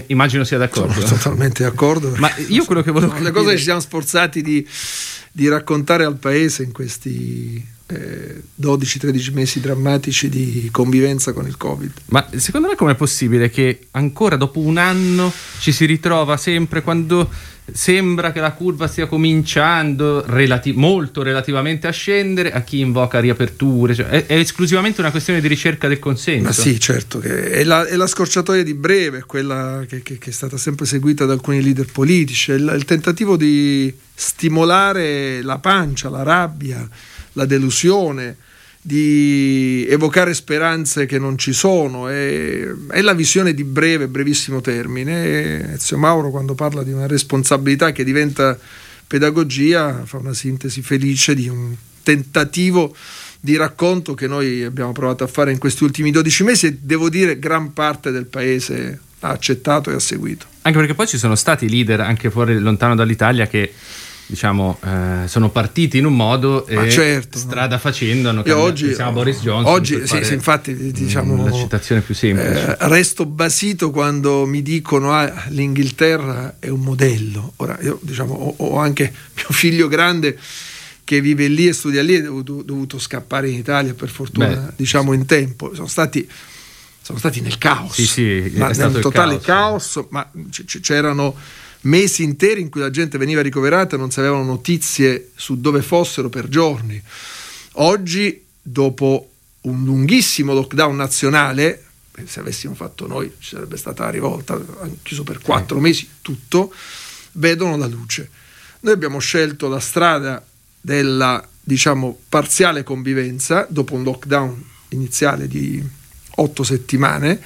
Immagino 0.06 0.44
sia 0.44 0.58
d'accordo. 0.58 0.92
Sono 0.92 1.16
totalmente 1.16 1.62
d'accordo. 1.62 2.12
Ma 2.16 2.30
io 2.49 2.64
quello 2.64 2.82
che 2.82 2.90
volevo 2.90 3.12
capire... 3.12 3.30
Le 3.30 3.37
cose 3.37 3.50
che 3.52 3.58
ci 3.58 3.64
siamo 3.64 3.80
sforzati 3.80 4.42
di, 4.42 4.66
di 5.32 5.49
raccontare 5.49 6.04
al 6.04 6.16
Paese 6.16 6.64
in 6.64 6.73
questi 6.73 7.64
eh, 7.87 8.42
12-13 8.61 9.32
mesi 9.32 9.61
drammatici 9.61 10.28
di 10.28 10.68
convivenza 10.73 11.32
con 11.32 11.46
il 11.46 11.56
Covid. 11.56 11.92
Ma 12.06 12.26
secondo 12.37 12.68
me 12.68 12.75
com'è 12.75 12.94
possibile 12.94 13.49
che 13.49 13.87
ancora 13.92 14.37
dopo 14.37 14.61
un 14.61 14.76
anno 14.76 15.32
ci 15.61 15.73
si 15.73 15.85
ritrova 15.85 16.37
sempre 16.37 16.82
quando 16.82 17.30
sembra 17.73 18.30
che 18.32 18.40
la 18.40 18.52
curva 18.52 18.87
stia 18.87 19.06
cominciando 19.06 20.25
relati- 20.26 20.73
molto 20.73 21.23
relativamente 21.23 21.87
a 21.87 21.90
scendere 21.90 22.52
a 22.52 22.62
chi 22.62 22.80
invoca 22.80 23.18
riaperture, 23.18 23.94
cioè 23.94 24.06
è, 24.06 24.26
è, 24.26 24.35
esclusivamente 24.37 25.00
una 25.00 25.11
questione 25.11 25.40
di 25.40 25.49
ricerca 25.49 25.88
del 25.88 25.99
consenso. 25.99 26.44
Ma 26.44 26.52
sì, 26.52 26.78
certo, 26.78 27.20
è 27.20 27.64
la, 27.64 27.85
è, 27.87 27.96
la, 27.96 28.06
scorciatoia 28.06 28.62
di 28.62 28.75
breve, 28.75 29.25
quella 29.26 29.85
che, 29.88 30.02
che, 30.02 30.18
che, 30.18 30.30
è 30.30 30.32
stata 30.32 30.56
sempre 30.56 30.87
seguita 30.87 31.25
da 31.25 31.32
alcuni 31.32 31.62
leader 31.62 31.87
politici, 31.90 32.52
il, 32.52 32.73
il 32.75 32.85
tentativo 32.85 33.37
di 33.37 33.92
stimolare 34.14 35.42
la 35.42 35.58
pancia, 35.58 36.08
la 36.08 36.23
rabbia, 36.23 36.88
la 37.32 37.44
delusione, 37.44 38.37
di 38.87 39.85
evocare 39.88 40.33
speranze 40.33 41.07
che 41.07 41.19
non 41.19 41.37
ci 41.37 41.52
sono, 41.52 42.07
è, 42.07 42.64
è 42.90 43.00
la 43.00 43.14
visione 43.14 43.52
di 43.52 43.64
breve, 43.64 44.07
brevissimo 44.07 44.61
termine. 44.61 45.73
Ezio 45.75 45.99
Mauro 45.99 46.31
quando 46.31 46.55
parla 46.55 46.85
di 46.85 46.93
una 46.93 47.09
responsabilità 47.09 47.90
che 47.90 48.05
diventa 48.05 48.57
pedagogia 49.05 50.05
fa 50.05 50.19
una 50.19 50.35
sintesi 50.35 50.83
felice 50.83 51.35
di 51.35 51.49
un 51.49 51.75
tentativo 52.05 52.95
di 53.40 53.57
racconto 53.57 54.14
che 54.14 54.28
noi 54.28 54.62
abbiamo 54.62 54.93
provato 54.93 55.25
a 55.25 55.26
fare 55.26 55.50
in 55.50 55.59
questi 55.59 55.83
ultimi 55.83 56.12
12 56.12 56.45
mesi 56.45 56.66
e 56.66 56.78
devo 56.81 57.09
dire 57.09 57.40
gran 57.40 57.73
parte 57.73 58.12
del 58.12 58.26
paese 58.26 59.00
ha 59.21 59.31
accettato 59.31 59.90
e 59.90 59.95
ha 59.95 59.99
seguito. 59.99 60.47
Anche 60.62 60.78
perché 60.78 60.95
poi 60.95 61.09
ci 61.09 61.19
sono 61.19 61.35
stati 61.35 61.69
leader 61.69 62.02
anche 62.02 62.31
fuori 62.31 62.57
lontano 62.61 62.95
dall'Italia 62.95 63.49
che 63.49 63.73
diciamo, 64.26 64.78
eh, 64.85 65.28
sono 65.28 65.50
partiti 65.50 65.99
in 65.99 66.06
un 66.06 66.14
modo 66.14 66.66
e 66.66 66.90
certo, 66.90 67.38
strada 67.38 67.78
facendo 67.78 68.28
hanno 68.28 68.42
cambiato. 68.42 68.68
Oggi, 68.68 68.95
siamo 68.95 69.12
Boris 69.12 69.40
Johnson. 69.40 69.73
Oggi, 69.73 70.06
sì, 70.06 70.25
sì, 70.25 70.35
infatti, 70.35 70.92
diciamo, 70.92 71.45
la 71.45 71.52
citazione 71.52 72.00
più 72.00 72.14
semplice. 72.14 72.76
Eh, 72.76 72.88
resto 72.88 73.25
basito 73.25 73.90
quando 73.90 74.45
mi 74.47 74.62
dicono 74.62 75.12
ah, 75.12 75.45
l'Inghilterra 75.49 76.56
è 76.59 76.68
un 76.68 76.80
modello. 76.80 77.52
Ora, 77.56 77.78
io 77.80 77.99
diciamo, 78.02 78.35
ho, 78.35 78.54
ho 78.56 78.78
anche 78.78 79.12
mio 79.35 79.47
figlio 79.50 79.88
grande 79.88 80.37
che 81.04 81.21
vive 81.21 81.47
lì 81.47 81.68
e 81.68 81.73
studia 81.73 82.02
lì, 82.02 82.14
è 82.14 82.23
dovuto, 82.23 82.62
dovuto 82.62 82.99
scappare 82.99 83.49
in 83.49 83.59
Italia 83.59 83.95
per 83.95 84.09
fortuna, 84.09 84.49
Beh, 84.49 84.73
diciamo 84.75 85.12
in 85.12 85.25
tempo. 85.25 85.73
Sono 85.73 85.87
stati, 85.87 86.28
sono 87.00 87.18
stati 87.18 87.40
nel 87.40 87.59
caos, 87.59 87.95
sì, 87.95 88.06
sì, 88.06 88.52
ma 88.56 88.71
nel 88.71 88.99
totale 88.99 89.38
caos, 89.38 89.92
caos 89.92 90.06
ma 90.09 90.28
c- 90.50 90.80
c'erano 90.80 91.37
mesi 91.87 92.23
interi 92.23 92.61
in 92.61 92.69
cui 92.69 92.81
la 92.81 92.90
gente 92.90 93.16
veniva 93.19 93.40
ricoverata 93.40 93.97
e 93.97 93.99
non 93.99 94.11
si 94.11 94.19
avevano 94.19 94.45
notizie 94.45 95.31
su 95.35 95.61
dove 95.61 95.83
fossero 95.83 96.28
per 96.28 96.49
giorni. 96.49 97.00
Oggi, 97.78 98.45
dopo 98.61 99.31
un 99.62 99.85
lunghissimo 99.85 100.52
lockdown 100.52 100.95
nazionale, 100.97 101.85
se 102.25 102.40
avessimo 102.40 102.75
fatto 102.75 103.07
noi 103.07 103.33
ci 103.38 103.55
sarebbe 103.55 103.76
stata 103.76 104.05
la 104.05 104.11
rivolta, 104.11 104.61
chiuso 105.02 105.23
per 105.23 105.40
quattro 105.40 105.81
mesi 105.81 106.09
tutto, 106.23 106.73
vedono 107.33 107.76
la 107.76 107.87
luce. 107.87 108.31
Noi 108.81 108.93
abbiamo 108.93 109.19
scelto 109.19 109.69
la 109.69 109.81
strada 109.81 110.45
della 110.81 111.47
diciamo 111.61 112.19
parziale 112.28 112.85
convivenza 112.85 113.66
dopo 113.69 113.95
un 113.95 114.05
lockdown 114.05 114.64
iniziale 114.90 115.49
di 115.49 115.83
otto 116.37 116.62
settimane 116.62 117.40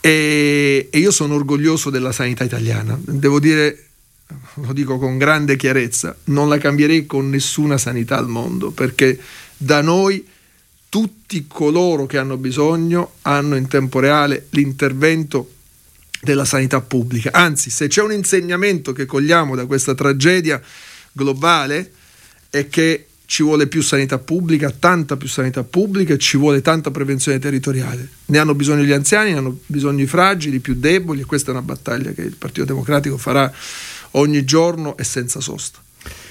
e, 0.00 0.88
e 0.90 0.98
io 0.98 1.10
sono 1.10 1.34
orgoglioso 1.34 1.90
della 1.90 2.12
sanità 2.12 2.44
italiana. 2.44 2.98
Devo 3.00 3.40
dire, 3.40 3.86
lo 4.54 4.72
dico 4.72 4.98
con 4.98 5.18
grande 5.18 5.56
chiarezza, 5.56 6.16
non 6.24 6.48
la 6.48 6.58
cambierei 6.58 7.06
con 7.06 7.28
nessuna 7.28 7.78
sanità 7.78 8.16
al 8.16 8.28
mondo, 8.28 8.70
perché 8.70 9.18
da 9.56 9.80
noi 9.80 10.26
tutti 10.88 11.46
coloro 11.46 12.06
che 12.06 12.18
hanno 12.18 12.36
bisogno 12.36 13.14
hanno 13.22 13.56
in 13.56 13.68
tempo 13.68 14.00
reale 14.00 14.46
l'intervento 14.50 15.52
della 16.20 16.44
sanità 16.44 16.80
pubblica. 16.80 17.30
Anzi, 17.32 17.70
se 17.70 17.88
c'è 17.88 18.02
un 18.02 18.12
insegnamento 18.12 18.92
che 18.92 19.06
cogliamo 19.06 19.54
da 19.54 19.66
questa 19.66 19.94
tragedia 19.94 20.60
globale 21.12 21.92
è 22.50 22.68
che 22.68 23.07
ci 23.28 23.42
vuole 23.42 23.66
più 23.66 23.82
sanità 23.82 24.16
pubblica, 24.16 24.70
tanta 24.70 25.18
più 25.18 25.28
sanità 25.28 25.62
pubblica 25.62 26.16
ci 26.16 26.38
vuole 26.38 26.62
tanta 26.62 26.90
prevenzione 26.90 27.38
territoriale. 27.38 28.08
Ne 28.24 28.38
hanno 28.38 28.54
bisogno 28.54 28.82
gli 28.82 28.90
anziani, 28.90 29.32
ne 29.32 29.36
hanno 29.36 29.58
bisogno 29.66 30.02
i 30.02 30.06
fragili, 30.06 30.56
i 30.56 30.60
più 30.60 30.74
deboli 30.76 31.20
e 31.20 31.24
questa 31.26 31.50
è 31.50 31.50
una 31.50 31.60
battaglia 31.60 32.12
che 32.12 32.22
il 32.22 32.36
Partito 32.36 32.64
Democratico 32.64 33.18
farà 33.18 33.52
ogni 34.12 34.44
giorno 34.46 34.96
e 34.96 35.04
senza 35.04 35.40
sosta. 35.40 35.78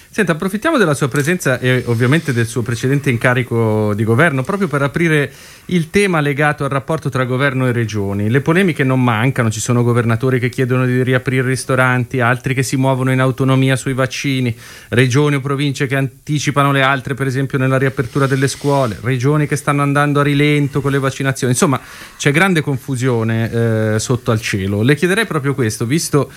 Senta, 0.09 0.31
approfittiamo 0.31 0.77
della 0.77 0.95
sua 0.95 1.09
presenza 1.09 1.59
e 1.59 1.83
ovviamente 1.85 2.33
del 2.33 2.47
suo 2.47 2.63
precedente 2.63 3.11
incarico 3.11 3.93
di 3.93 4.03
governo 4.03 4.41
proprio 4.41 4.67
per 4.67 4.81
aprire 4.81 5.31
il 5.65 5.89
tema 5.91 6.21
legato 6.21 6.63
al 6.63 6.71
rapporto 6.71 7.09
tra 7.09 7.23
governo 7.25 7.67
e 7.67 7.71
regioni. 7.71 8.29
Le 8.29 8.41
polemiche 8.41 8.83
non 8.83 9.03
mancano, 9.03 9.51
ci 9.51 9.59
sono 9.59 9.83
governatori 9.83 10.39
che 10.39 10.49
chiedono 10.49 10.85
di 10.85 11.03
riaprire 11.03 11.47
ristoranti, 11.47 12.19
altri 12.19 12.55
che 12.55 12.63
si 12.63 12.77
muovono 12.77 13.11
in 13.11 13.19
autonomia 13.19 13.75
sui 13.75 13.93
vaccini, 13.93 14.55
regioni 14.89 15.35
o 15.35 15.39
province 15.39 15.85
che 15.85 15.95
anticipano 15.95 16.71
le 16.71 16.81
altre, 16.81 17.13
per 17.13 17.27
esempio 17.27 17.59
nella 17.59 17.77
riapertura 17.77 18.25
delle 18.25 18.47
scuole, 18.47 18.97
regioni 19.01 19.45
che 19.45 19.55
stanno 19.55 19.83
andando 19.83 20.21
a 20.21 20.23
rilento 20.23 20.81
con 20.81 20.91
le 20.91 20.99
vaccinazioni. 20.99 21.53
Insomma, 21.53 21.79
c'è 22.17 22.31
grande 22.31 22.61
confusione 22.61 23.51
eh, 23.51 23.99
sotto 23.99 24.31
al 24.31 24.41
cielo. 24.41 24.81
Le 24.81 24.95
chiederei 24.95 25.27
proprio 25.27 25.53
questo, 25.53 25.85
visto 25.85 26.31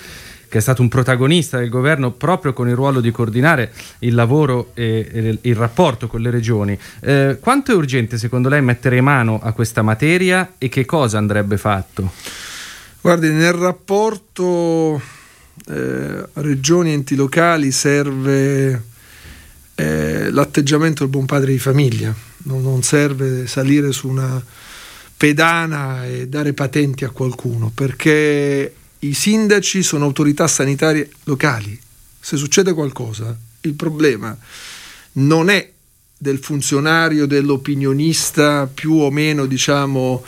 che 0.51 0.57
è 0.57 0.61
stato 0.61 0.81
un 0.81 0.89
protagonista 0.89 1.59
del 1.59 1.69
governo 1.69 2.11
proprio 2.11 2.51
con 2.51 2.67
il 2.67 2.75
ruolo 2.75 2.99
di 2.99 3.09
coordinare 3.09 3.71
il 3.99 4.13
lavoro 4.13 4.71
e, 4.73 5.09
e 5.09 5.37
il 5.39 5.55
rapporto 5.55 6.07
con 6.07 6.19
le 6.19 6.29
regioni. 6.29 6.77
Eh, 6.99 7.37
quanto 7.39 7.71
è 7.71 7.75
urgente 7.75 8.17
secondo 8.17 8.49
lei 8.49 8.61
mettere 8.61 8.99
mano 8.99 9.39
a 9.41 9.53
questa 9.53 9.81
materia 9.81 10.55
e 10.57 10.67
che 10.67 10.83
cosa 10.83 11.17
andrebbe 11.19 11.55
fatto? 11.55 12.11
Guardi, 12.99 13.29
nel 13.29 13.53
rapporto 13.53 15.01
eh, 15.67 16.25
regioni 16.33 16.91
enti 16.91 17.15
locali 17.15 17.71
serve 17.71 18.83
eh, 19.75 20.31
l'atteggiamento 20.31 21.03
del 21.03 21.11
buon 21.13 21.25
padre 21.25 21.53
di 21.53 21.59
famiglia, 21.59 22.13
non, 22.39 22.61
non 22.61 22.83
serve 22.83 23.47
salire 23.47 23.93
su 23.93 24.09
una 24.09 24.43
pedana 25.15 26.05
e 26.05 26.27
dare 26.27 26.51
patenti 26.51 27.05
a 27.05 27.09
qualcuno, 27.09 27.71
perché 27.73 28.73
i 29.03 29.13
sindaci 29.13 29.81
sono 29.83 30.05
autorità 30.05 30.47
sanitarie 30.47 31.09
locali. 31.23 31.79
Se 32.19 32.37
succede 32.37 32.73
qualcosa, 32.73 33.35
il 33.61 33.73
problema 33.73 34.37
non 35.13 35.49
è 35.49 35.71
del 36.17 36.37
funzionario, 36.37 37.25
dell'opinionista 37.25 38.69
più 38.71 38.93
o 38.93 39.09
meno, 39.09 39.47
diciamo, 39.47 40.23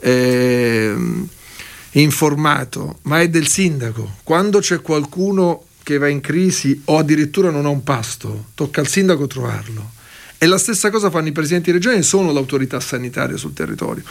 eh, 0.00 0.94
informato, 1.92 2.98
ma 3.02 3.20
è 3.20 3.28
del 3.28 3.46
sindaco. 3.46 4.16
Quando 4.24 4.58
c'è 4.58 4.80
qualcuno 4.80 5.66
che 5.84 5.98
va 5.98 6.08
in 6.08 6.20
crisi 6.20 6.82
o 6.86 6.98
addirittura 6.98 7.50
non 7.50 7.64
ha 7.64 7.68
un 7.68 7.84
pasto, 7.84 8.46
tocca 8.54 8.80
al 8.80 8.88
sindaco 8.88 9.28
trovarlo. 9.28 9.92
E 10.36 10.46
la 10.46 10.58
stessa 10.58 10.90
cosa 10.90 11.10
fanno 11.10 11.28
i 11.28 11.32
presidenti 11.32 11.70
di 11.70 11.76
regione, 11.76 12.02
sono 12.02 12.32
l'autorità 12.32 12.80
sanitaria 12.80 13.36
sul 13.36 13.52
territorio. 13.52 14.02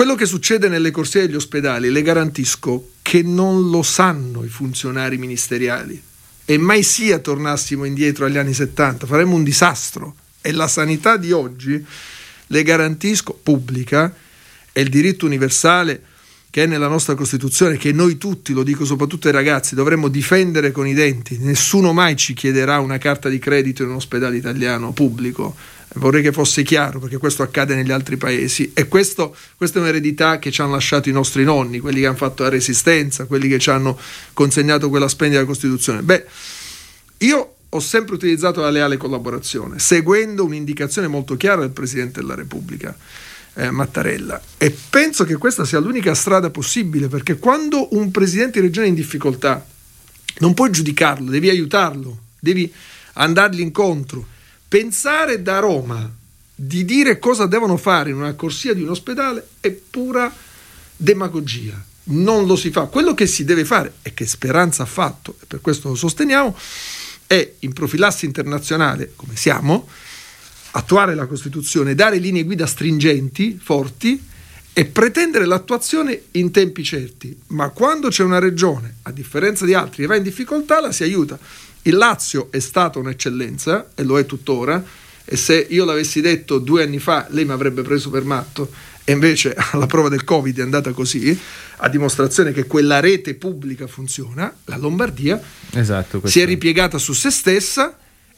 Quello 0.00 0.14
che 0.14 0.24
succede 0.24 0.70
nelle 0.70 0.90
corsie 0.90 1.26
degli 1.26 1.34
ospedali, 1.34 1.90
le 1.90 2.00
garantisco 2.00 2.92
che 3.02 3.20
non 3.22 3.68
lo 3.68 3.82
sanno 3.82 4.42
i 4.44 4.48
funzionari 4.48 5.18
ministeriali. 5.18 6.02
E 6.46 6.56
mai 6.56 6.82
sia 6.82 7.18
tornassimo 7.18 7.84
indietro 7.84 8.24
agli 8.24 8.38
anni 8.38 8.54
70, 8.54 9.04
faremmo 9.04 9.34
un 9.34 9.44
disastro. 9.44 10.14
E 10.40 10.52
la 10.52 10.68
sanità 10.68 11.18
di 11.18 11.32
oggi, 11.32 11.84
le 12.46 12.62
garantisco, 12.62 13.38
pubblica, 13.42 14.10
è 14.72 14.80
il 14.80 14.88
diritto 14.88 15.26
universale 15.26 16.02
che 16.48 16.62
è 16.62 16.66
nella 16.66 16.88
nostra 16.88 17.14
Costituzione, 17.14 17.76
che 17.76 17.92
noi 17.92 18.16
tutti, 18.16 18.54
lo 18.54 18.62
dico 18.62 18.86
soprattutto 18.86 19.26
ai 19.26 19.34
ragazzi, 19.34 19.74
dovremmo 19.74 20.08
difendere 20.08 20.72
con 20.72 20.86
i 20.86 20.94
denti. 20.94 21.36
Nessuno 21.40 21.92
mai 21.92 22.16
ci 22.16 22.32
chiederà 22.32 22.80
una 22.80 22.96
carta 22.96 23.28
di 23.28 23.38
credito 23.38 23.82
in 23.82 23.90
un 23.90 23.96
ospedale 23.96 24.38
italiano 24.38 24.92
pubblico 24.92 25.54
vorrei 25.94 26.22
che 26.22 26.32
fosse 26.32 26.62
chiaro 26.62 27.00
perché 27.00 27.16
questo 27.16 27.42
accade 27.42 27.74
negli 27.74 27.90
altri 27.90 28.16
paesi 28.16 28.70
e 28.74 28.86
questo, 28.86 29.34
questa 29.56 29.78
è 29.78 29.82
un'eredità 29.82 30.38
che 30.38 30.50
ci 30.50 30.60
hanno 30.60 30.72
lasciato 30.72 31.08
i 31.08 31.12
nostri 31.12 31.42
nonni, 31.42 31.80
quelli 31.80 32.00
che 32.00 32.06
hanno 32.06 32.16
fatto 32.16 32.44
la 32.44 32.48
resistenza, 32.48 33.24
quelli 33.24 33.48
che 33.48 33.58
ci 33.58 33.70
hanno 33.70 33.98
consegnato 34.32 34.88
quella 34.88 35.08
splendida 35.08 35.44
Costituzione. 35.44 36.02
Beh, 36.02 36.24
io 37.18 37.54
ho 37.68 37.80
sempre 37.80 38.14
utilizzato 38.14 38.60
la 38.60 38.70
leale 38.70 38.96
collaborazione, 38.96 39.78
seguendo 39.78 40.44
un'indicazione 40.44 41.08
molto 41.08 41.36
chiara 41.36 41.62
del 41.62 41.70
Presidente 41.70 42.20
della 42.20 42.34
Repubblica. 42.34 42.96
Eh, 43.54 43.68
Mattarella 43.68 44.40
e 44.56 44.70
penso 44.90 45.24
che 45.24 45.36
questa 45.36 45.64
sia 45.64 45.80
l'unica 45.80 46.14
strada 46.14 46.50
possibile 46.50 47.08
perché 47.08 47.36
quando 47.36 47.96
un 47.96 48.12
presidente 48.12 48.60
di 48.60 48.66
regione 48.66 48.86
è 48.86 48.90
in 48.90 48.94
difficoltà 48.94 49.66
non 50.38 50.54
puoi 50.54 50.70
giudicarlo, 50.70 51.28
devi 51.28 51.48
aiutarlo, 51.48 52.16
devi 52.38 52.72
andargli 53.14 53.58
incontro 53.58 54.24
Pensare 54.70 55.42
da 55.42 55.58
Roma 55.58 56.08
di 56.54 56.84
dire 56.84 57.18
cosa 57.18 57.46
devono 57.46 57.76
fare 57.76 58.10
in 58.10 58.16
una 58.16 58.34
corsia 58.34 58.72
di 58.72 58.82
un 58.82 58.90
ospedale 58.90 59.48
è 59.58 59.72
pura 59.72 60.32
demagogia. 60.96 61.84
Non 62.04 62.46
lo 62.46 62.54
si 62.54 62.70
fa. 62.70 62.82
Quello 62.82 63.12
che 63.12 63.26
si 63.26 63.42
deve 63.42 63.64
fare 63.64 63.94
e 64.02 64.14
che 64.14 64.28
Speranza 64.28 64.84
ha 64.84 64.86
fatto, 64.86 65.34
e 65.42 65.46
per 65.46 65.60
questo 65.60 65.88
lo 65.88 65.96
sosteniamo, 65.96 66.56
è 67.26 67.54
in 67.58 67.72
profilassi 67.72 68.26
internazionale, 68.26 69.14
come 69.16 69.34
siamo, 69.34 69.88
attuare 70.70 71.16
la 71.16 71.26
Costituzione, 71.26 71.96
dare 71.96 72.18
linee 72.18 72.44
guida 72.44 72.66
stringenti, 72.66 73.58
forti 73.60 74.24
e 74.72 74.84
pretendere 74.84 75.46
l'attuazione 75.46 76.26
in 76.32 76.52
tempi 76.52 76.84
certi. 76.84 77.36
Ma 77.48 77.70
quando 77.70 78.08
c'è 78.08 78.22
una 78.22 78.38
regione, 78.38 78.98
a 79.02 79.10
differenza 79.10 79.64
di 79.64 79.74
altri, 79.74 80.02
che 80.02 80.06
va 80.06 80.14
in 80.14 80.22
difficoltà, 80.22 80.80
la 80.80 80.92
si 80.92 81.02
aiuta. 81.02 81.36
Il 81.82 81.96
Lazio 81.96 82.48
è 82.50 82.58
stata 82.58 82.98
un'eccellenza 82.98 83.90
e 83.94 84.02
lo 84.02 84.18
è 84.18 84.26
tuttora 84.26 84.82
e 85.24 85.36
se 85.36 85.66
io 85.68 85.84
l'avessi 85.84 86.20
detto 86.20 86.58
due 86.58 86.82
anni 86.82 86.98
fa 86.98 87.26
lei 87.30 87.44
mi 87.44 87.52
avrebbe 87.52 87.82
preso 87.82 88.10
per 88.10 88.24
matto 88.24 88.70
e 89.04 89.12
invece 89.12 89.54
alla 89.72 89.86
prova 89.86 90.08
del 90.08 90.24
Covid 90.24 90.58
è 90.58 90.62
andata 90.62 90.92
così, 90.92 91.38
a 91.76 91.88
dimostrazione 91.88 92.52
che 92.52 92.66
quella 92.66 93.00
rete 93.00 93.34
pubblica 93.34 93.86
funziona, 93.86 94.54
la 94.66 94.76
Lombardia 94.76 95.40
esatto, 95.72 96.20
si 96.26 96.40
è 96.40 96.44
ripiegata 96.44 96.98
su 96.98 97.12
se 97.12 97.30
stessa 97.30 97.96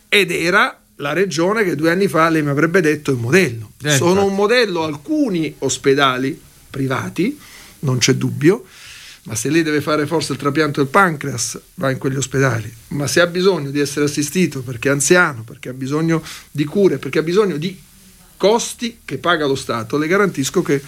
ed 0.09 0.31
era 0.31 0.79
la 0.97 1.13
regione 1.13 1.65
che 1.65 1.75
due 1.75 1.91
anni 1.91 2.07
fa 2.07 2.29
lei 2.29 2.43
mi 2.43 2.51
avrebbe 2.51 2.81
detto 2.81 3.11
è 3.11 3.15
un 3.15 3.21
modello. 3.21 3.73
Eh, 3.83 3.91
Sono 3.97 4.11
infatti. 4.11 4.29
un 4.29 4.35
modello 4.35 4.83
alcuni 4.85 5.55
ospedali 5.59 6.41
privati, 6.71 7.39
non 7.81 7.99
c'è 7.99 8.15
dubbio, 8.15 8.65
ma 9.25 9.35
se 9.35 9.51
lei 9.51 9.63
deve 9.63 9.81
fare 9.81 10.07
forse 10.07 10.33
il 10.33 10.39
trapianto 10.39 10.81
del 10.81 10.91
pancreas 10.91 11.61
va 11.75 11.91
in 11.91 11.99
quegli 11.99 12.17
ospedali, 12.17 12.73
ma 12.89 13.07
se 13.07 13.21
ha 13.21 13.27
bisogno 13.27 13.71
di 13.71 13.79
essere 13.79 14.07
assistito 14.07 14.63
perché 14.63 14.89
è 14.89 14.93
anziano, 14.93 15.43
perché 15.45 15.69
ha 15.69 15.75
bisogno 15.75 16.23
di 16.51 16.65
cure, 16.65 16.99
perché 16.99 17.21
ha 17.21 17.23
bisogno 17.23 17.57
di 17.57 17.79
costi 18.37 18.99
che 19.05 19.19
paga 19.19 19.47
lo 19.47 19.55
Stato, 19.55 19.97
le 19.97 20.09
garantisco 20.09 20.63
che 20.63 20.83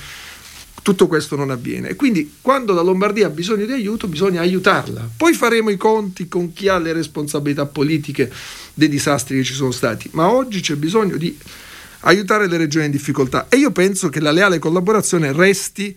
tutto 0.82 1.06
questo 1.06 1.36
non 1.36 1.50
avviene. 1.50 1.88
E 1.90 1.96
quindi 1.96 2.34
quando 2.40 2.74
la 2.74 2.82
Lombardia 2.82 3.28
ha 3.28 3.30
bisogno 3.30 3.64
di 3.64 3.72
aiuto 3.72 4.08
bisogna 4.08 4.40
aiutarla. 4.42 5.08
Poi 5.16 5.32
faremo 5.32 5.70
i 5.70 5.76
conti 5.76 6.28
con 6.28 6.52
chi 6.52 6.68
ha 6.68 6.78
le 6.78 6.92
responsabilità 6.92 7.64
politiche 7.64 8.30
dei 8.74 8.88
disastri 8.88 9.36
che 9.36 9.44
ci 9.44 9.54
sono 9.54 9.70
stati, 9.70 10.10
ma 10.12 10.28
oggi 10.28 10.60
c'è 10.60 10.74
bisogno 10.74 11.16
di 11.16 11.38
aiutare 12.00 12.48
le 12.48 12.58
regioni 12.58 12.86
in 12.86 12.90
difficoltà 12.90 13.46
e 13.48 13.56
io 13.56 13.70
penso 13.70 14.10
che 14.10 14.20
la 14.20 14.30
leale 14.30 14.58
collaborazione 14.58 15.32
resti 15.32 15.96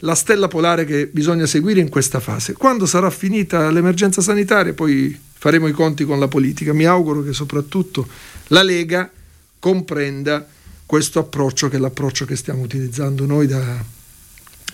la 0.00 0.14
stella 0.14 0.48
polare 0.48 0.84
che 0.84 1.06
bisogna 1.06 1.46
seguire 1.46 1.80
in 1.80 1.88
questa 1.88 2.20
fase. 2.20 2.52
Quando 2.52 2.86
sarà 2.86 3.10
finita 3.10 3.70
l'emergenza 3.70 4.20
sanitaria 4.20 4.72
poi 4.72 5.18
faremo 5.32 5.66
i 5.66 5.72
conti 5.72 6.04
con 6.04 6.18
la 6.18 6.28
politica. 6.28 6.72
Mi 6.72 6.84
auguro 6.84 7.22
che 7.22 7.32
soprattutto 7.32 8.06
la 8.48 8.62
Lega 8.62 9.10
comprenda 9.58 10.46
questo 10.86 11.18
approccio 11.18 11.68
che 11.68 11.76
è 11.76 11.80
l'approccio 11.80 12.24
che 12.24 12.36
stiamo 12.36 12.62
utilizzando 12.62 13.24
noi 13.26 13.46
da, 13.46 13.82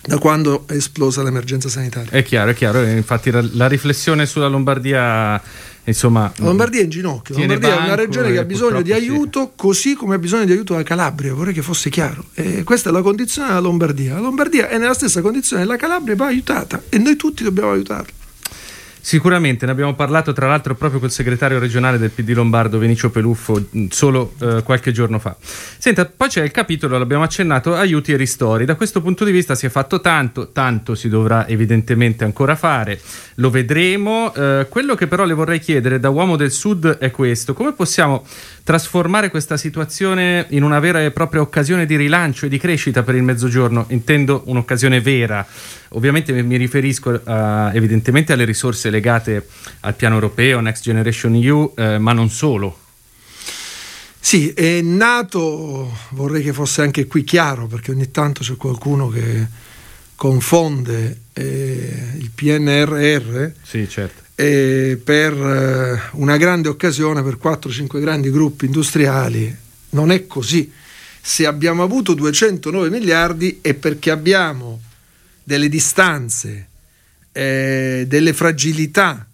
da 0.07 0.17
quando 0.17 0.63
è 0.67 0.73
esplosa 0.73 1.21
l'emergenza 1.21 1.67
sanitaria. 1.69 2.09
È 2.09 2.23
chiaro, 2.23 2.51
è 2.51 2.53
chiaro. 2.53 2.81
Infatti 2.83 3.29
la, 3.29 3.45
la 3.51 3.67
riflessione 3.67 4.25
sulla 4.25 4.47
Lombardia, 4.47 5.41
insomma... 5.83 6.31
La 6.37 6.45
Lombardia 6.45 6.79
è 6.79 6.83
in 6.83 6.89
ginocchio, 6.89 7.35
la 7.35 7.41
Lombardia 7.41 7.69
è 7.69 7.71
una 7.71 7.85
banco 7.87 8.01
regione 8.01 8.31
che 8.31 8.39
ha 8.39 8.43
bisogno 8.45 8.81
di 8.81 8.91
purtroppo 8.91 8.99
sì. 8.99 9.11
aiuto 9.11 9.51
così 9.55 9.93
come 9.95 10.15
ha 10.15 10.17
bisogno 10.17 10.45
di 10.45 10.51
aiuto 10.53 10.75
la 10.75 10.83
Calabria, 10.83 11.33
vorrei 11.33 11.53
che 11.53 11.61
fosse 11.61 11.89
chiaro. 11.89 12.23
E 12.33 12.63
questa 12.63 12.89
è 12.89 12.93
la 12.93 13.01
condizione 13.01 13.49
della 13.49 13.59
Lombardia. 13.59 14.13
La 14.13 14.21
Lombardia 14.21 14.69
è 14.69 14.77
nella 14.77 14.93
stessa 14.93 15.21
condizione 15.21 15.63
della 15.63 15.77
Calabria 15.77 16.15
va 16.15 16.27
aiutata 16.27 16.81
e 16.87 16.97
noi 16.97 17.17
tutti 17.17 17.43
dobbiamo 17.43 17.71
aiutarla. 17.71 18.15
Sicuramente, 19.07 19.65
ne 19.65 19.71
abbiamo 19.71 19.95
parlato 19.95 20.33
tra 20.33 20.49
l'altro 20.49 20.75
proprio 20.75 20.99
col 20.99 21.11
segretario 21.11 21.59
regionale 21.59 21.97
del 21.97 22.09
PD 22.09 22.31
Lombardo, 22.31 22.77
Vinicio 22.77 23.09
Peluffo, 23.09 23.67
solo 23.87 24.33
eh, 24.41 24.63
qualche 24.63 24.91
giorno 24.91 25.17
fa. 25.17 25.33
Senta, 25.39 26.05
poi 26.05 26.27
c'è 26.27 26.43
il 26.43 26.51
capitolo, 26.51 26.97
l'abbiamo 26.97 27.23
accennato, 27.23 27.73
aiuti 27.73 28.11
e 28.11 28.17
ristori. 28.17 28.65
Da 28.65 28.75
questo 28.75 29.01
punto 29.01 29.23
di 29.23 29.31
vista 29.31 29.55
si 29.55 29.65
è 29.65 29.69
fatto 29.69 30.01
tanto, 30.01 30.49
tanto 30.51 30.93
si 30.93 31.07
dovrà 31.07 31.47
evidentemente 31.47 32.25
ancora 32.25 32.57
fare, 32.57 32.99
lo 33.35 33.49
vedremo. 33.49 34.33
Eh, 34.33 34.65
quello 34.67 34.93
che 34.95 35.07
però 35.07 35.23
le 35.23 35.33
vorrei 35.33 35.59
chiedere 35.59 36.01
da 36.01 36.09
uomo 36.09 36.35
del 36.35 36.51
Sud 36.51 36.97
è 36.97 37.09
questo, 37.09 37.53
come 37.53 37.71
possiamo 37.71 38.25
trasformare 38.67 39.29
questa 39.29 39.55
situazione 39.55 40.45
in 40.49 40.61
una 40.61 40.79
vera 40.79 41.01
e 41.01 41.11
propria 41.11 41.39
occasione 41.39 41.85
di 41.85 41.95
rilancio 41.95 42.47
e 42.47 42.49
di 42.49 42.57
crescita 42.57 43.01
per 43.01 43.15
il 43.15 43.23
Mezzogiorno? 43.23 43.85
Intendo 43.91 44.41
un'occasione 44.47 44.99
vera. 44.99 45.47
Ovviamente 45.91 46.33
mi- 46.43 46.57
riferisco 46.57 47.13
eh, 47.13 47.69
evidentemente 47.73 48.33
alle 48.33 48.43
risorse 48.43 48.89
legate 48.89 49.47
al 49.79 49.93
piano 49.95 50.15
europeo, 50.15 50.59
Next 50.59 50.83
Generation 50.83 51.35
EU, 51.35 51.71
eh, 51.77 51.97
ma 51.97 52.11
non 52.11 52.29
solo. 52.29 52.77
Sì, 54.19 54.49
è 54.49 54.81
nato, 54.81 55.89
vorrei 56.09 56.43
che 56.43 56.51
fosse 56.51 56.81
anche 56.81 57.07
qui 57.07 57.23
chiaro, 57.23 57.67
perché 57.67 57.91
ogni 57.91 58.11
tanto 58.11 58.41
c'è 58.43 58.57
qualcuno 58.57 59.07
che 59.07 59.47
confonde 60.13 61.19
eh, 61.31 62.11
il 62.17 62.31
PNRR 62.35 63.49
Sì, 63.61 63.87
certo. 63.87 64.26
Per 64.37 65.33
eh, 65.33 65.99
una 66.11 66.37
grande 66.37 66.67
occasione 66.69 67.23
per 67.23 67.39
4-5 67.41 67.99
grandi 67.99 68.29
gruppi 68.29 68.65
industriali. 68.65 69.55
Non 69.89 70.11
è 70.11 70.27
così. 70.27 70.71
Se 71.19 71.47
abbiamo 71.47 71.81
avuto 71.81 72.13
209 72.13 72.91
miliardi 72.91 73.57
è 73.61 73.73
perché 73.73 74.11
abbiamo 74.11 74.79
delle 75.43 75.67
distanze, 75.69 76.67
eh, 77.31 78.05
delle 78.07 78.33
fragilità, 78.33 79.27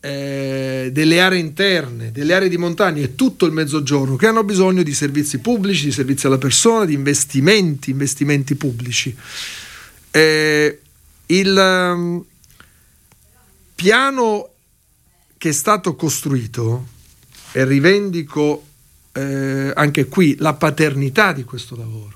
eh, 0.00 0.90
delle 0.92 1.20
aree 1.20 1.38
interne, 1.38 2.10
delle 2.10 2.34
aree 2.34 2.48
di 2.48 2.56
montagna 2.56 3.02
e 3.02 3.14
tutto 3.14 3.46
il 3.46 3.52
mezzogiorno 3.52 4.16
che 4.16 4.26
hanno 4.26 4.42
bisogno 4.42 4.82
di 4.82 4.92
servizi 4.92 5.38
pubblici, 5.38 5.84
di 5.84 5.92
servizi 5.92 6.26
alla 6.26 6.38
persona, 6.38 6.84
di 6.84 6.94
investimenti, 6.94 7.90
investimenti 7.90 8.56
pubblici. 8.56 9.16
Eh, 10.10 10.78
il 11.26 11.56
um, 11.56 12.24
piano 13.74 14.48
che 15.36 15.48
è 15.50 15.52
stato 15.52 15.94
costruito, 15.94 16.86
e 17.52 17.64
rivendico 17.64 18.64
eh, 19.12 19.72
anche 19.74 20.06
qui 20.06 20.36
la 20.38 20.54
paternità 20.54 21.32
di 21.32 21.44
questo 21.44 21.76
lavoro. 21.76 22.12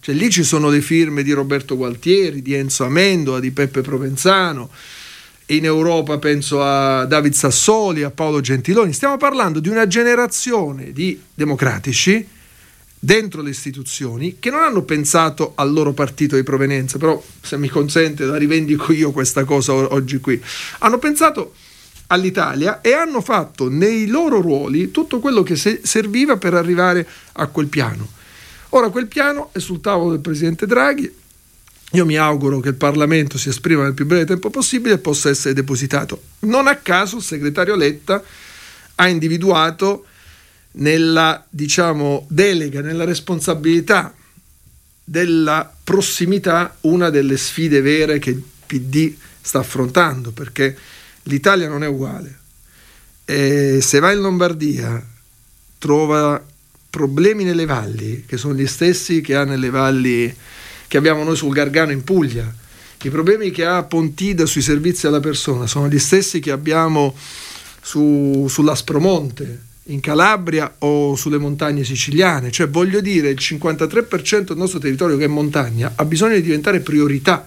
Cioè 0.00 0.14
lì 0.14 0.28
ci 0.30 0.42
sono 0.42 0.68
le 0.68 0.80
firme 0.80 1.22
di 1.22 1.30
Roberto 1.30 1.76
Gualtieri, 1.76 2.42
di 2.42 2.54
Enzo 2.54 2.84
Amendola, 2.84 3.38
di 3.38 3.52
Peppe 3.52 3.82
Provenzano, 3.82 4.68
in 5.46 5.64
Europa 5.64 6.18
penso 6.18 6.62
a 6.62 7.04
David 7.04 7.34
Sassoli, 7.34 8.02
a 8.02 8.10
Paolo 8.10 8.40
Gentiloni. 8.40 8.92
Stiamo 8.92 9.16
parlando 9.16 9.60
di 9.60 9.68
una 9.68 9.86
generazione 9.86 10.92
di 10.92 11.20
democratici 11.34 12.26
dentro 13.04 13.42
le 13.42 13.50
istituzioni 13.50 14.36
che 14.38 14.48
non 14.48 14.60
hanno 14.62 14.82
pensato 14.82 15.54
al 15.56 15.72
loro 15.72 15.92
partito 15.92 16.36
di 16.36 16.44
provenienza, 16.44 16.98
però 16.98 17.20
se 17.40 17.58
mi 17.58 17.68
consente 17.68 18.24
la 18.24 18.36
rivendico 18.36 18.92
io 18.92 19.10
questa 19.10 19.42
cosa 19.42 19.72
oggi 19.72 20.20
qui. 20.20 20.40
Hanno 20.78 20.98
pensato 20.98 21.54
all'Italia 22.06 22.80
e 22.80 22.92
hanno 22.92 23.20
fatto 23.20 23.68
nei 23.68 24.06
loro 24.06 24.40
ruoli 24.40 24.92
tutto 24.92 25.18
quello 25.18 25.42
che 25.42 25.56
se- 25.56 25.80
serviva 25.82 26.36
per 26.36 26.54
arrivare 26.54 27.04
a 27.32 27.48
quel 27.48 27.66
piano. 27.66 28.06
Ora 28.68 28.88
quel 28.90 29.08
piano 29.08 29.50
è 29.50 29.58
sul 29.58 29.80
tavolo 29.80 30.12
del 30.12 30.20
Presidente 30.20 30.66
Draghi, 30.66 31.12
io 31.94 32.06
mi 32.06 32.16
auguro 32.16 32.60
che 32.60 32.68
il 32.68 32.76
Parlamento 32.76 33.36
si 33.36 33.48
esprima 33.48 33.82
nel 33.82 33.94
più 33.94 34.06
breve 34.06 34.26
tempo 34.26 34.48
possibile 34.48 34.94
e 34.94 34.98
possa 34.98 35.28
essere 35.28 35.54
depositato. 35.54 36.22
Non 36.40 36.68
a 36.68 36.76
caso 36.76 37.16
il 37.16 37.22
segretario 37.22 37.74
Letta 37.74 38.22
ha 38.94 39.08
individuato 39.08 40.06
nella 40.72 41.44
diciamo, 41.48 42.26
delega, 42.28 42.80
nella 42.80 43.04
responsabilità 43.04 44.14
della 45.04 45.70
prossimità 45.82 46.76
una 46.82 47.10
delle 47.10 47.36
sfide 47.36 47.80
vere 47.80 48.18
che 48.18 48.30
il 48.30 48.42
PD 48.66 49.14
sta 49.40 49.58
affrontando, 49.58 50.30
perché 50.30 50.76
l'Italia 51.24 51.68
non 51.68 51.82
è 51.82 51.88
uguale. 51.88 52.38
E 53.24 53.80
se 53.80 53.98
va 53.98 54.12
in 54.12 54.20
Lombardia 54.20 55.04
trova 55.78 56.42
problemi 56.88 57.44
nelle 57.44 57.66
valli, 57.66 58.24
che 58.26 58.36
sono 58.36 58.54
gli 58.54 58.66
stessi 58.66 59.20
che 59.20 59.34
ha 59.34 59.44
nelle 59.44 59.70
valli 59.70 60.34
che 60.86 60.96
abbiamo 60.96 61.24
noi 61.24 61.36
sul 61.36 61.52
Gargano 61.52 61.90
in 61.90 62.04
Puglia. 62.04 62.60
I 63.04 63.10
problemi 63.10 63.50
che 63.50 63.64
ha 63.64 63.82
Pontida 63.82 64.46
sui 64.46 64.62
servizi 64.62 65.06
alla 65.06 65.18
persona 65.18 65.66
sono 65.66 65.88
gli 65.88 65.98
stessi 65.98 66.38
che 66.38 66.52
abbiamo 66.52 67.16
su, 67.80 68.46
sull'Aspromonte 68.48 69.70
in 69.86 70.00
Calabria 70.00 70.76
o 70.78 71.16
sulle 71.16 71.38
montagne 71.38 71.84
siciliane. 71.84 72.50
Cioè, 72.50 72.68
voglio 72.68 73.00
dire, 73.00 73.30
il 73.30 73.38
53% 73.40 74.40
del 74.40 74.56
nostro 74.56 74.78
territorio 74.78 75.16
che 75.16 75.24
è 75.24 75.28
montagna 75.28 75.92
ha 75.96 76.04
bisogno 76.04 76.34
di 76.34 76.42
diventare 76.42 76.80
priorità 76.80 77.46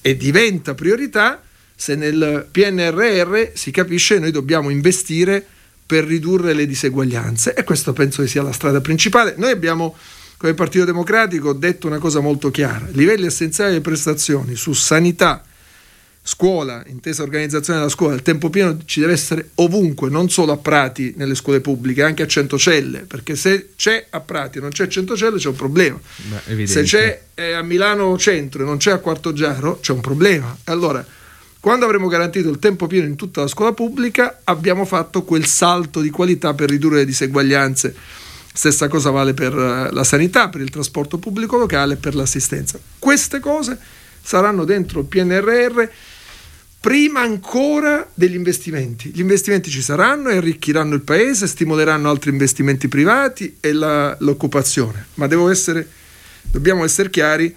e 0.00 0.16
diventa 0.16 0.74
priorità 0.74 1.42
se 1.74 1.94
nel 1.94 2.46
PNRR 2.50 3.50
si 3.54 3.70
capisce 3.70 4.18
noi 4.18 4.30
dobbiamo 4.30 4.70
investire 4.70 5.44
per 5.84 6.04
ridurre 6.04 6.54
le 6.54 6.66
diseguaglianze 6.66 7.54
e 7.54 7.64
questo 7.64 7.92
penso 7.92 8.22
che 8.22 8.28
sia 8.28 8.42
la 8.42 8.52
strada 8.52 8.80
principale. 8.80 9.34
Noi 9.36 9.50
abbiamo 9.50 9.96
come 10.36 10.54
Partito 10.54 10.84
Democratico 10.84 11.52
detto 11.52 11.86
una 11.86 11.98
cosa 11.98 12.20
molto 12.20 12.50
chiara, 12.50 12.88
livelli 12.92 13.26
essenziali 13.26 13.70
delle 13.70 13.82
prestazioni 13.82 14.56
su 14.56 14.72
sanità, 14.72 15.44
scuola, 16.24 16.84
intesa 16.86 17.24
organizzazione 17.24 17.80
della 17.80 17.90
scuola, 17.90 18.14
il 18.14 18.22
tempo 18.22 18.48
pieno 18.48 18.78
ci 18.84 19.00
deve 19.00 19.12
essere 19.12 19.50
ovunque, 19.56 20.08
non 20.08 20.30
solo 20.30 20.52
a 20.52 20.56
Prati 20.56 21.14
nelle 21.16 21.34
scuole 21.34 21.60
pubbliche, 21.60 22.04
anche 22.04 22.22
a 22.22 22.26
Centocelle, 22.26 23.00
perché 23.00 23.34
se 23.34 23.70
c'è 23.76 24.06
a 24.10 24.20
Prati 24.20 24.58
e 24.58 24.60
non 24.60 24.70
c'è 24.70 24.84
a 24.84 24.88
Centocelle 24.88 25.38
c'è 25.38 25.48
un 25.48 25.56
problema. 25.56 26.00
Beh. 26.46 26.66
Se 26.66 26.82
c'è 26.82 27.22
eh, 27.34 27.52
a 27.52 27.62
Milano 27.62 28.16
Centro 28.18 28.62
e 28.62 28.64
non 28.64 28.76
c'è 28.76 28.92
a 28.92 28.98
Quarto 28.98 29.32
Giaro 29.32 29.80
c'è 29.80 29.92
un 29.92 30.00
problema. 30.00 30.56
E 30.64 30.70
Allora, 30.70 31.04
quando 31.58 31.84
avremo 31.84 32.06
garantito 32.06 32.48
il 32.48 32.58
tempo 32.60 32.86
pieno 32.86 33.06
in 33.06 33.16
tutta 33.16 33.40
la 33.40 33.48
scuola 33.48 33.72
pubblica, 33.72 34.40
abbiamo 34.44 34.84
fatto 34.84 35.24
quel 35.24 35.46
salto 35.46 36.00
di 36.00 36.10
qualità 36.10 36.54
per 36.54 36.70
ridurre 36.70 36.98
le 36.98 37.04
diseguaglianze. 37.04 37.94
Stessa 38.54 38.86
cosa 38.86 39.10
vale 39.10 39.34
per 39.34 39.56
eh, 39.56 39.92
la 39.92 40.04
sanità, 40.04 40.48
per 40.48 40.60
il 40.60 40.70
trasporto 40.70 41.18
pubblico 41.18 41.56
locale 41.56 41.94
e 41.94 41.96
per 41.96 42.14
l'assistenza. 42.14 42.78
Queste 42.98 43.40
cose 43.40 43.78
saranno 44.22 44.64
dentro 44.64 45.00
il 45.00 45.06
PNRR 45.06 45.88
prima 46.82 47.20
ancora 47.20 48.10
degli 48.12 48.34
investimenti. 48.34 49.12
Gli 49.14 49.20
investimenti 49.20 49.70
ci 49.70 49.80
saranno 49.80 50.30
e 50.30 50.38
arricchiranno 50.38 50.96
il 50.96 51.02
paese, 51.02 51.46
stimoleranno 51.46 52.10
altri 52.10 52.30
investimenti 52.30 52.88
privati 52.88 53.58
e 53.60 53.72
la- 53.72 54.16
l'occupazione. 54.18 55.06
Ma 55.14 55.28
essere, 55.48 55.88
dobbiamo 56.42 56.82
essere 56.82 57.08
chiari, 57.08 57.54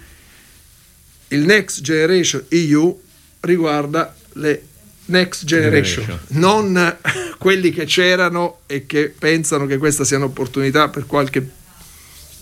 il 1.28 1.40
Next 1.40 1.80
Generation 1.80 2.44
EU 2.50 3.00
riguarda 3.40 4.14
le 4.34 4.62
Next 5.06 5.44
Generation, 5.44 6.04
Generation. 6.04 6.40
non 6.40 6.96
quelli 7.36 7.72
che 7.72 7.84
c'erano 7.84 8.60
e 8.66 8.86
che 8.86 9.12
pensano 9.16 9.66
che 9.66 9.78
questa 9.78 10.04
sia 10.04 10.18
un'opportunità 10.18 10.88
per 10.88 11.04
qualche 11.06 11.50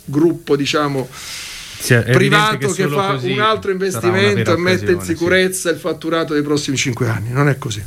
gruppo, 0.04 0.54
diciamo, 0.54 1.08
privato 2.12 2.56
che, 2.56 2.72
che 2.72 2.88
fa 2.88 3.18
un 3.20 3.40
altro 3.40 3.70
investimento 3.70 4.52
e 4.52 4.56
mette 4.56 4.92
in 4.92 5.00
sicurezza 5.00 5.68
sì. 5.68 5.74
il 5.74 5.80
fatturato 5.80 6.32
dei 6.32 6.42
prossimi 6.42 6.76
cinque 6.76 7.08
anni. 7.08 7.30
Non 7.30 7.48
è 7.48 7.58
così. 7.58 7.82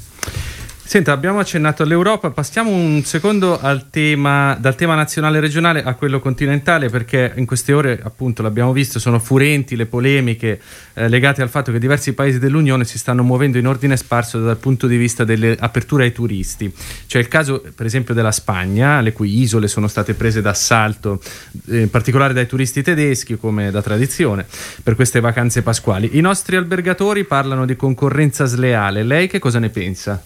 Senta, 0.88 1.12
abbiamo 1.12 1.39
accennato 1.39 1.84
all'Europa, 1.84 2.30
passiamo 2.30 2.69
un 2.69 3.04
secondo 3.04 3.60
tema, 3.89 4.56
dal 4.58 4.76
tema 4.76 4.95
nazionale 4.95 5.39
e 5.39 5.41
regionale 5.41 5.84
a 5.84 5.95
quello 5.95 6.21
continentale 6.21 6.88
perché 6.88 7.34
in 7.36 7.45
queste 7.45 7.73
ore, 7.73 8.00
appunto, 8.02 8.41
l'abbiamo 8.41 8.71
visto, 8.71 8.97
sono 8.97 9.19
furenti 9.19 9.76
le 9.76 9.86
polemiche 9.86 10.62
eh, 10.93 11.10
legate 11.10 11.41
al 11.41 11.50
fatto 11.50 11.73
che 11.73 11.80
diversi 11.80 12.13
paesi 12.13 12.39
dell'Unione 12.39 12.86
si 12.86 12.97
stanno 12.97 13.21
muovendo 13.21 13.58
in 13.58 13.67
ordine 13.67 13.97
sparso 13.97 14.39
dal 14.39 14.56
punto 14.56 14.88
di 14.88 14.95
vista 14.95 15.26
delle 15.26 15.58
aperture 15.60 16.06
ai 16.06 16.13
turisti. 16.13 16.73
C'è 17.06 17.19
il 17.19 17.28
caso, 17.28 17.62
per 17.76 17.86
esempio, 17.86 18.13
della 18.13 18.32
Spagna, 18.32 19.02
le 19.02 19.12
cui 19.12 19.41
isole 19.41 19.67
sono 19.67 19.89
state 19.89 20.13
prese 20.13 20.41
d'assalto, 20.41 21.21
eh, 21.67 21.82
in 21.82 21.89
particolare 21.89 22.32
dai 22.32 22.47
turisti 22.47 22.82
tedeschi, 22.82 23.38
come 23.38 23.71
da 23.71 23.82
tradizione, 23.82 24.45
per 24.82 24.95
queste 24.95 25.19
vacanze 25.19 25.63
pasquali. 25.63 26.12
I 26.13 26.21
nostri 26.21 26.56
albergatori 26.56 27.26
parlano 27.26 27.65
di 27.65 27.76
concorrenza 27.76 28.45
sleale. 28.45 29.04
Lei 29.04 29.28
che 29.28 29.39
cosa 29.39 29.60
ne 29.60 29.67
pensa? 29.67 30.23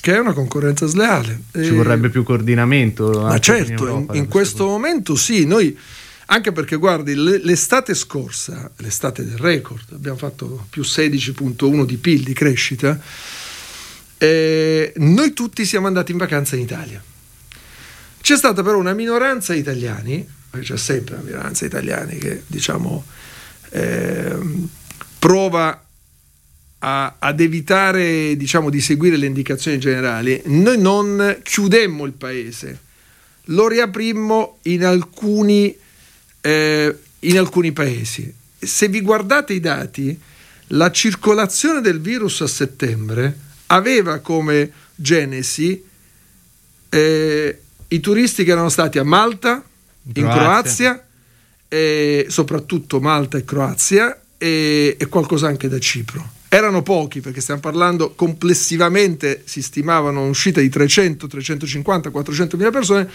Che 0.00 0.14
è 0.14 0.18
una 0.18 0.32
concorrenza 0.32 0.86
sleale. 0.86 1.42
Ci 1.52 1.70
vorrebbe 1.70 2.08
più 2.08 2.22
coordinamento. 2.22 3.22
Ma 3.22 3.38
certo, 3.38 3.72
in, 3.72 3.78
Europa, 3.78 4.14
in, 4.14 4.22
in 4.22 4.28
questo 4.28 4.64
punto. 4.64 4.72
momento 4.72 5.16
sì, 5.16 5.44
noi 5.44 5.76
anche 6.30 6.52
perché 6.52 6.76
guardi, 6.76 7.14
l'estate 7.14 7.94
scorsa, 7.94 8.70
l'estate 8.76 9.24
del 9.24 9.38
record, 9.38 9.92
abbiamo 9.92 10.18
fatto 10.18 10.66
più 10.68 10.82
16.1 10.82 11.84
di 11.84 11.96
PIL 11.96 12.22
di 12.22 12.34
crescita, 12.34 13.00
eh, 14.18 14.92
noi 14.96 15.32
tutti 15.32 15.64
siamo 15.64 15.86
andati 15.86 16.12
in 16.12 16.18
vacanza 16.18 16.54
in 16.54 16.62
Italia. 16.62 17.02
C'è 18.20 18.36
stata 18.36 18.62
però 18.62 18.76
una 18.76 18.92
minoranza 18.92 19.54
di 19.54 19.60
italiani, 19.60 20.26
c'è 20.60 20.76
sempre 20.76 21.14
una 21.14 21.24
minoranza 21.24 21.66
di 21.66 21.70
italiani 21.70 22.18
che 22.18 22.42
diciamo 22.46 23.04
eh, 23.70 24.36
prova 25.18 25.82
a, 26.80 27.16
ad 27.18 27.40
evitare 27.40 28.36
diciamo, 28.36 28.70
di 28.70 28.80
seguire 28.80 29.16
le 29.16 29.26
indicazioni 29.26 29.78
generali, 29.78 30.40
noi 30.46 30.78
non 30.78 31.38
chiudemmo 31.42 32.04
il 32.04 32.12
paese, 32.12 32.78
lo 33.44 33.68
riaprimmo 33.68 34.58
in 34.62 34.84
alcuni, 34.84 35.76
eh, 36.40 36.98
in 37.20 37.38
alcuni 37.38 37.72
paesi. 37.72 38.32
Se 38.58 38.88
vi 38.88 39.00
guardate 39.00 39.52
i 39.52 39.60
dati, 39.60 40.18
la 40.72 40.90
circolazione 40.90 41.80
del 41.80 42.00
virus 42.00 42.40
a 42.42 42.46
settembre 42.46 43.36
aveva 43.66 44.18
come 44.18 44.70
genesi 44.94 45.82
eh, 46.90 47.58
i 47.88 48.00
turisti 48.00 48.44
che 48.44 48.50
erano 48.50 48.68
stati 48.68 48.98
a 48.98 49.04
Malta, 49.04 49.62
in 50.02 50.12
Croazia, 50.12 50.92
Croazia 50.92 51.02
eh, 51.68 52.26
soprattutto 52.28 53.00
Malta 53.00 53.38
e 53.38 53.44
Croazia, 53.44 54.18
e, 54.38 54.96
e 54.98 55.06
qualcosa 55.06 55.48
anche 55.48 55.68
da 55.68 55.78
Cipro. 55.78 56.36
Erano 56.50 56.82
pochi 56.82 57.20
perché 57.20 57.42
stiamo 57.42 57.60
parlando 57.60 58.14
complessivamente, 58.14 59.42
si 59.44 59.60
stimavano 59.60 60.22
un'uscita 60.22 60.60
di 60.60 60.70
300, 60.70 61.26
350, 61.26 62.10
400 62.10 62.56
mila 62.56 62.70
persone, 62.70 63.08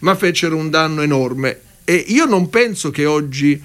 ma 0.00 0.14
fecero 0.14 0.56
un 0.56 0.68
danno 0.68 1.00
enorme. 1.00 1.60
E 1.84 1.94
io 2.08 2.26
non 2.26 2.50
penso 2.50 2.90
che 2.90 3.06
oggi 3.06 3.62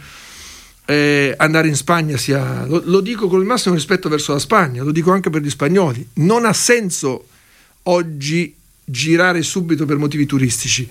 eh, 0.85 1.33
andare 1.37 1.67
in 1.67 1.75
Spagna 1.75 2.15
sia, 2.17 2.65
lo, 2.65 2.81
lo 2.85 3.01
dico 3.01 3.27
con 3.27 3.41
il 3.41 3.45
massimo 3.45 3.75
rispetto 3.75 4.07
verso 4.07 4.31
la 4.31 4.39
Spagna, 4.39 4.83
lo 4.83 4.91
dico 4.91 5.11
anche 5.11 5.29
per 5.29 5.41
gli 5.41 5.49
spagnoli, 5.49 6.07
non 6.13 6.45
ha 6.45 6.53
senso 6.53 7.27
oggi 7.83 8.55
girare 8.85 9.41
subito 9.41 9.85
per 9.85 9.97
motivi 9.97 10.25
turistici. 10.25 10.87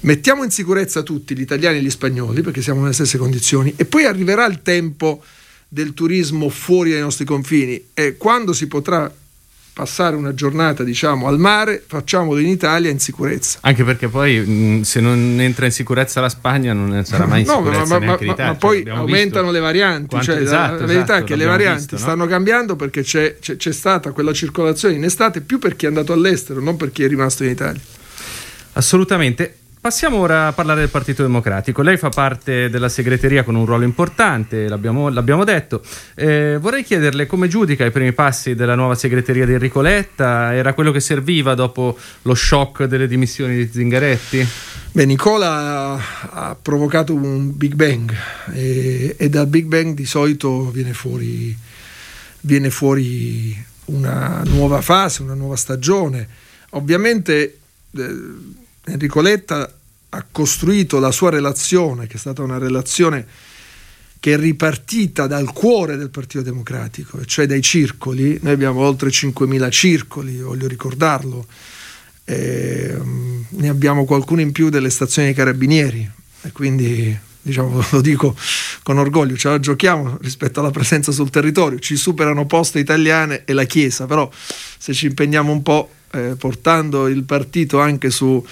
Mettiamo 0.00 0.44
in 0.44 0.50
sicurezza 0.50 1.02
tutti, 1.02 1.34
gli 1.34 1.40
italiani 1.40 1.78
e 1.78 1.82
gli 1.82 1.90
spagnoli, 1.90 2.42
perché 2.42 2.60
siamo 2.60 2.82
nelle 2.82 2.92
stesse 2.92 3.16
condizioni, 3.16 3.72
e 3.76 3.86
poi 3.86 4.04
arriverà 4.04 4.44
il 4.44 4.60
tempo 4.60 5.22
del 5.68 5.94
turismo 5.94 6.48
fuori 6.48 6.90
dai 6.90 7.00
nostri 7.00 7.24
confini. 7.24 7.88
E 7.94 8.16
quando 8.16 8.52
si 8.52 8.66
potrà 8.66 9.12
passare 9.74 10.14
una 10.14 10.32
giornata 10.34 10.84
diciamo 10.84 11.26
al 11.26 11.36
mare 11.40 11.82
facciamolo 11.84 12.38
in 12.38 12.46
Italia 12.46 12.90
in 12.90 13.00
sicurezza. 13.00 13.58
Anche 13.62 13.82
perché 13.82 14.06
poi 14.06 14.82
se 14.84 15.00
non 15.00 15.40
entra 15.40 15.66
in 15.66 15.72
sicurezza 15.72 16.20
la 16.20 16.28
Spagna 16.28 16.72
non 16.72 17.04
sarà 17.04 17.26
mai 17.26 17.40
in 17.40 17.46
no, 17.50 17.56
sicurezza 17.56 17.98
ma, 17.98 17.98
ma, 17.98 18.18
ma, 18.20 18.34
ma 18.36 18.54
poi 18.54 18.84
cioè, 18.84 18.94
aumentano 18.94 19.50
le 19.50 19.58
varianti 19.58 20.20
cioè, 20.22 20.36
esatto, 20.36 20.80
la, 20.80 20.86
verità 20.86 21.02
esatto, 21.02 21.20
è 21.20 21.24
che 21.24 21.34
le 21.34 21.44
varianti 21.44 21.80
visto, 21.80 21.96
stanno 21.96 22.22
no? 22.22 22.30
cambiando 22.30 22.76
perché 22.76 23.02
c'è, 23.02 23.36
c'è, 23.40 23.56
c'è 23.56 23.72
stata 23.72 24.12
quella 24.12 24.32
circolazione 24.32 24.94
in 24.94 25.02
estate 25.02 25.40
più 25.40 25.58
per 25.58 25.74
chi 25.74 25.86
è 25.86 25.88
andato 25.88 26.12
all'estero 26.12 26.60
non 26.60 26.76
per 26.76 26.92
chi 26.92 27.02
è 27.02 27.08
rimasto 27.08 27.42
in 27.42 27.50
Italia. 27.50 27.80
Assolutamente 28.74 29.56
Passiamo 29.84 30.16
ora 30.16 30.46
a 30.46 30.52
parlare 30.54 30.80
del 30.80 30.88
Partito 30.88 31.20
Democratico. 31.20 31.82
Lei 31.82 31.98
fa 31.98 32.08
parte 32.08 32.70
della 32.70 32.88
segreteria 32.88 33.42
con 33.42 33.54
un 33.54 33.66
ruolo 33.66 33.84
importante, 33.84 34.66
l'abbiamo, 34.66 35.10
l'abbiamo 35.10 35.44
detto. 35.44 35.82
Eh, 36.14 36.56
vorrei 36.58 36.82
chiederle 36.82 37.26
come 37.26 37.48
giudica 37.48 37.84
i 37.84 37.90
primi 37.90 38.14
passi 38.14 38.54
della 38.54 38.76
nuova 38.76 38.94
segreteria 38.94 39.44
di 39.44 39.52
Enrico 39.52 39.82
Letta. 39.82 40.54
Era 40.54 40.72
quello 40.72 40.90
che 40.90 41.00
serviva 41.00 41.54
dopo 41.54 41.98
lo 42.22 42.34
shock 42.34 42.84
delle 42.84 43.06
dimissioni 43.06 43.56
di 43.56 43.70
Zingaretti? 43.70 44.48
Beh, 44.92 45.04
Nicola 45.04 46.00
ha 46.30 46.56
provocato 46.56 47.12
un 47.12 47.54
Big 47.54 47.74
Bang 47.74 48.10
e, 48.54 49.16
e 49.18 49.28
dal 49.28 49.48
Big 49.48 49.66
Bang 49.66 49.94
di 49.94 50.06
solito 50.06 50.70
viene 50.70 50.94
fuori, 50.94 51.54
viene 52.40 52.70
fuori 52.70 53.54
una 53.84 54.40
nuova 54.46 54.80
fase, 54.80 55.20
una 55.20 55.34
nuova 55.34 55.56
stagione. 55.56 56.26
Ovviamente... 56.70 57.58
Eh, 57.94 58.62
Enrico 58.86 59.20
Letta 59.20 59.72
ha 60.10 60.26
costruito 60.30 60.98
la 60.98 61.10
sua 61.10 61.30
relazione, 61.30 62.06
che 62.06 62.14
è 62.14 62.18
stata 62.18 62.42
una 62.42 62.58
relazione 62.58 63.26
che 64.20 64.32
è 64.32 64.36
ripartita 64.38 65.26
dal 65.26 65.52
cuore 65.52 65.96
del 65.96 66.08
Partito 66.08 66.42
Democratico, 66.42 67.24
cioè 67.24 67.46
dai 67.46 67.60
circoli. 67.60 68.38
Noi 68.40 68.52
abbiamo 68.52 68.80
oltre 68.80 69.10
5.000 69.10 69.70
circoli, 69.70 70.40
voglio 70.40 70.66
ricordarlo. 70.66 71.46
E, 72.24 72.94
um, 72.98 73.44
ne 73.46 73.68
abbiamo 73.68 74.06
qualcuno 74.06 74.40
in 74.40 74.50
più 74.50 74.70
delle 74.70 74.88
stazioni 74.88 75.28
dei 75.28 75.36
carabinieri 75.36 76.10
e 76.40 76.52
quindi 76.52 77.18
diciamo, 77.42 77.84
lo 77.90 78.00
dico 78.00 78.34
con 78.82 78.98
orgoglio, 78.98 79.36
ce 79.36 79.48
la 79.48 79.60
giochiamo 79.60 80.16
rispetto 80.22 80.60
alla 80.60 80.70
presenza 80.70 81.12
sul 81.12 81.30
territorio, 81.30 81.78
ci 81.78 81.96
superano 81.96 82.46
poste 82.46 82.78
italiane 82.78 83.44
e 83.44 83.52
la 83.52 83.64
Chiesa, 83.64 84.06
però 84.06 84.30
se 84.32 84.94
ci 84.94 85.06
impegniamo 85.06 85.52
un 85.52 85.62
po' 85.62 85.90
eh, 86.14 86.36
portando 86.36 87.08
il 87.08 87.24
partito 87.24 87.80
anche 87.80 88.10
su, 88.10 88.44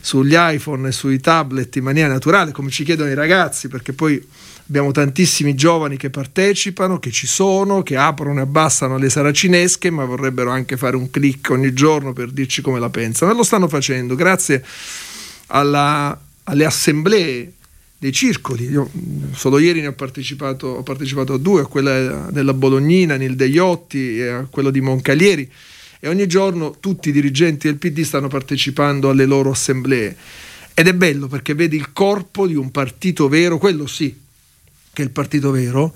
sugli 0.00 0.34
iPhone 0.36 0.88
e 0.88 0.92
sui 0.92 1.20
tablet 1.20 1.74
in 1.76 1.84
maniera 1.84 2.08
naturale, 2.08 2.52
come 2.52 2.70
ci 2.70 2.84
chiedono 2.84 3.10
i 3.10 3.14
ragazzi, 3.14 3.68
perché 3.68 3.92
poi 3.92 4.22
abbiamo 4.68 4.92
tantissimi 4.92 5.54
giovani 5.54 5.96
che 5.96 6.10
partecipano, 6.10 6.98
che 6.98 7.10
ci 7.10 7.26
sono, 7.26 7.82
che 7.82 7.96
aprono 7.96 8.38
e 8.38 8.42
abbassano 8.42 8.98
le 8.98 9.10
saracinesche, 9.10 9.90
ma 9.90 10.04
vorrebbero 10.04 10.50
anche 10.50 10.76
fare 10.76 10.96
un 10.96 11.10
clic 11.10 11.48
ogni 11.50 11.72
giorno 11.72 12.12
per 12.12 12.30
dirci 12.30 12.62
come 12.62 12.78
la 12.78 12.90
pensano. 12.90 13.32
E 13.32 13.34
lo 13.34 13.42
stanno 13.42 13.68
facendo 13.68 14.14
grazie 14.14 14.64
alla, 15.48 16.18
alle 16.44 16.64
assemblee 16.64 17.52
dei 17.98 18.12
circoli. 18.12 18.64
Io 18.70 18.88
solo 19.34 19.58
ieri 19.58 19.80
ne 19.80 19.88
ho 19.88 19.92
partecipato, 19.92 20.68
ho 20.68 20.82
partecipato 20.82 21.34
a 21.34 21.38
due, 21.38 21.62
a 21.62 21.66
quella 21.66 22.28
della 22.30 22.54
Bolognina, 22.54 23.16
Nil 23.16 23.36
Degliotti 23.36 24.18
e 24.18 24.28
a 24.28 24.46
quello 24.48 24.70
di 24.70 24.80
Moncalieri 24.80 25.50
e 26.00 26.08
ogni 26.08 26.26
giorno 26.26 26.76
tutti 26.80 27.10
i 27.10 27.12
dirigenti 27.12 27.66
del 27.66 27.76
PD 27.76 28.02
stanno 28.02 28.28
partecipando 28.28 29.10
alle 29.10 29.26
loro 29.26 29.50
assemblee. 29.50 30.16
Ed 30.72 30.88
è 30.88 30.94
bello 30.94 31.28
perché 31.28 31.54
vedi 31.54 31.76
il 31.76 31.92
corpo 31.92 32.46
di 32.46 32.54
un 32.54 32.70
partito 32.70 33.28
vero, 33.28 33.58
quello 33.58 33.86
sì, 33.86 34.18
che 34.92 35.02
è 35.02 35.04
il 35.04 35.10
partito 35.10 35.50
vero, 35.50 35.94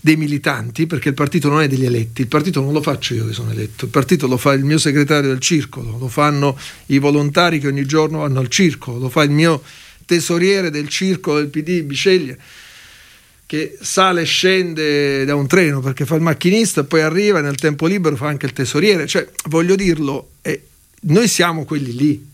dei 0.00 0.16
militanti, 0.16 0.86
perché 0.86 1.10
il 1.10 1.14
partito 1.14 1.48
non 1.48 1.60
è 1.60 1.68
degli 1.68 1.84
eletti, 1.84 2.22
il 2.22 2.28
partito 2.28 2.60
non 2.60 2.72
lo 2.72 2.82
faccio 2.82 3.14
io 3.14 3.26
che 3.26 3.34
sono 3.34 3.52
eletto, 3.52 3.84
il 3.84 3.90
partito 3.90 4.26
lo 4.26 4.38
fa 4.38 4.52
il 4.54 4.64
mio 4.64 4.78
segretario 4.78 5.28
del 5.28 5.38
circolo, 5.38 5.98
lo 5.98 6.08
fanno 6.08 6.58
i 6.86 6.98
volontari 6.98 7.60
che 7.60 7.68
ogni 7.68 7.84
giorno 7.84 8.18
vanno 8.18 8.40
al 8.40 8.48
circolo, 8.48 8.98
lo 8.98 9.08
fa 9.10 9.22
il 9.22 9.30
mio 9.30 9.62
tesoriere 10.06 10.70
del 10.70 10.88
circolo 10.88 11.38
del 11.38 11.48
PD 11.48 11.82
Biceglie 11.82 12.38
che 13.52 13.76
sale 13.82 14.22
e 14.22 14.24
scende 14.24 15.26
da 15.26 15.34
un 15.34 15.46
treno 15.46 15.80
perché 15.80 16.06
fa 16.06 16.14
il 16.14 16.22
macchinista 16.22 16.80
e 16.80 16.84
poi 16.84 17.02
arriva 17.02 17.42
nel 17.42 17.56
tempo 17.56 17.86
libero 17.86 18.16
fa 18.16 18.28
anche 18.28 18.46
il 18.46 18.54
tesoriere. 18.54 19.06
Cioè, 19.06 19.28
voglio 19.50 19.74
dirlo, 19.74 20.30
eh, 20.40 20.68
noi 21.02 21.28
siamo 21.28 21.66
quelli 21.66 21.94
lì 21.94 22.30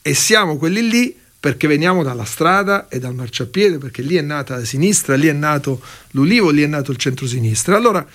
e 0.00 0.14
siamo 0.14 0.56
quelli 0.56 0.88
lì 0.88 1.14
perché 1.38 1.68
veniamo 1.68 2.02
dalla 2.02 2.24
strada 2.24 2.88
e 2.88 2.98
dal 2.98 3.14
marciapiede, 3.14 3.76
perché 3.76 4.00
lì 4.00 4.16
è 4.16 4.22
nata 4.22 4.56
la 4.56 4.64
sinistra, 4.64 5.14
lì 5.14 5.26
è 5.26 5.32
nato 5.34 5.78
l'Ulivo, 6.12 6.48
lì 6.48 6.62
è 6.62 6.66
nato 6.66 6.90
il 6.90 6.96
centro-sinistra. 6.96 7.76
Allora, 7.76 8.06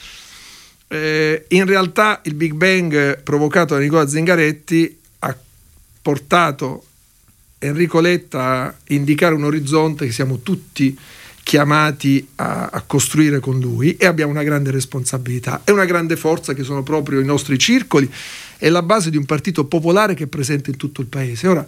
eh, 0.87 1.45
in 1.47 1.65
realtà 1.67 2.21
il 2.23 2.33
Big 2.33 2.53
Bang 2.53 3.21
provocato 3.21 3.75
da 3.75 3.81
Nicola 3.81 4.07
Zingaretti 4.07 4.99
ha 5.19 5.37
portato 6.01 6.85
Enrico 7.59 7.99
Letta 7.99 8.63
a 8.63 8.75
indicare 8.87 9.35
un 9.35 9.43
orizzonte 9.43 10.07
che 10.07 10.11
siamo 10.11 10.39
tutti 10.39 10.97
chiamati 11.51 12.25
a, 12.35 12.69
a, 12.71 12.81
costruire 12.83 13.41
con 13.41 13.59
lui 13.59 13.97
e 13.97 14.05
abbiamo 14.05 14.31
una 14.31 14.41
grande 14.41 14.71
responsabilità 14.71 15.63
e 15.65 15.73
una 15.73 15.83
grande 15.83 16.15
forza 16.15 16.53
che 16.53 16.63
sono 16.63 16.81
proprio 16.81 17.19
i 17.19 17.25
nostri 17.25 17.59
circoli 17.59 18.09
è 18.57 18.69
la 18.69 18.81
base 18.81 19.09
di 19.09 19.17
un 19.17 19.25
partito 19.25 19.65
popolare 19.65 20.13
che 20.13 20.23
è 20.23 20.27
presente 20.27 20.69
in 20.69 20.77
tutto 20.77 21.01
il 21.01 21.07
paese. 21.07 21.49
Ora, 21.49 21.67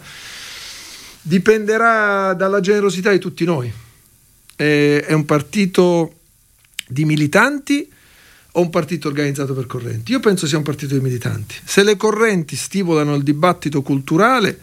dipenderà 1.21 2.33
dalla 2.33 2.61
generosità 2.61 3.11
di 3.11 3.19
tutti 3.19 3.43
noi. 3.43 3.69
È, 4.55 5.03
è 5.05 5.11
un 5.11 5.25
partito 5.25 6.19
di 6.87 7.03
militanti 7.03 7.91
o 8.53 8.61
un 8.61 8.69
partito 8.69 9.09
organizzato 9.09 9.53
per 9.53 9.67
correnti? 9.67 10.13
Io 10.13 10.21
penso 10.21 10.47
sia 10.47 10.55
un 10.55 10.63
partito 10.63 10.93
di 10.93 11.01
militanti. 11.01 11.55
Se 11.61 11.83
le 11.83 11.97
correnti 11.97 12.55
stimolano 12.55 13.15
il 13.15 13.23
dibattito 13.23 13.81
culturale, 13.81 14.57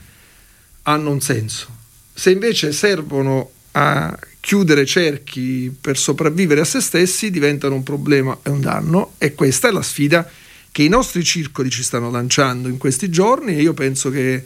hanno 0.85 1.11
un 1.11 1.21
senso. 1.21 1.69
Se 2.15 2.31
invece 2.31 2.73
servono 2.73 3.51
a 3.73 4.19
chiudere 4.41 4.87
cerchi 4.87 5.75
per 5.79 5.99
sopravvivere 5.99 6.63
a 6.63 6.65
se 6.65 6.81
stessi, 6.81 7.31
diventano 7.31 7.75
un 7.75 7.83
problema 7.83 8.39
e 8.43 8.51
un 8.51 8.61
danno 8.61 9.15
e 9.19 9.35
questa 9.35 9.69
è 9.69 9.71
la 9.71 9.83
sfida 9.83 10.29
che 10.73 10.83
i 10.83 10.89
nostri 10.89 11.23
circoli 11.23 11.71
ci 11.71 11.83
stanno 11.83 12.11
lanciando 12.11 12.69
in 12.69 12.79
questi 12.79 13.11
giorni 13.11 13.57
e 13.57 13.63
io 13.63 13.75
penso 13.75 14.11
che 14.11 14.35
eh, 14.35 14.45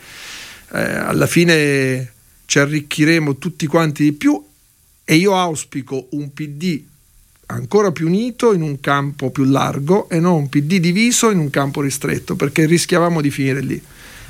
alla 0.78 1.26
fine 1.26 2.12
ci 2.46 2.58
arricchiremo 2.58 3.38
tutti 3.38 3.66
quanti 3.66 4.04
di 4.04 4.12
più 4.12 4.42
e 5.04 5.14
io 5.14 5.36
auspico 5.36 6.08
un 6.10 6.32
PD 6.32 6.82
ancora 7.46 7.92
più 7.92 8.06
unito 8.06 8.52
in 8.52 8.62
un 8.62 8.80
campo 8.80 9.30
più 9.30 9.44
largo 9.44 10.08
e 10.08 10.18
non 10.18 10.34
un 10.34 10.48
PD 10.48 10.78
diviso 10.78 11.30
in 11.30 11.38
un 11.38 11.50
campo 11.50 11.80
ristretto, 11.80 12.36
perché 12.36 12.66
rischiavamo 12.66 13.20
di 13.20 13.30
finire 13.30 13.60
lì. 13.60 13.82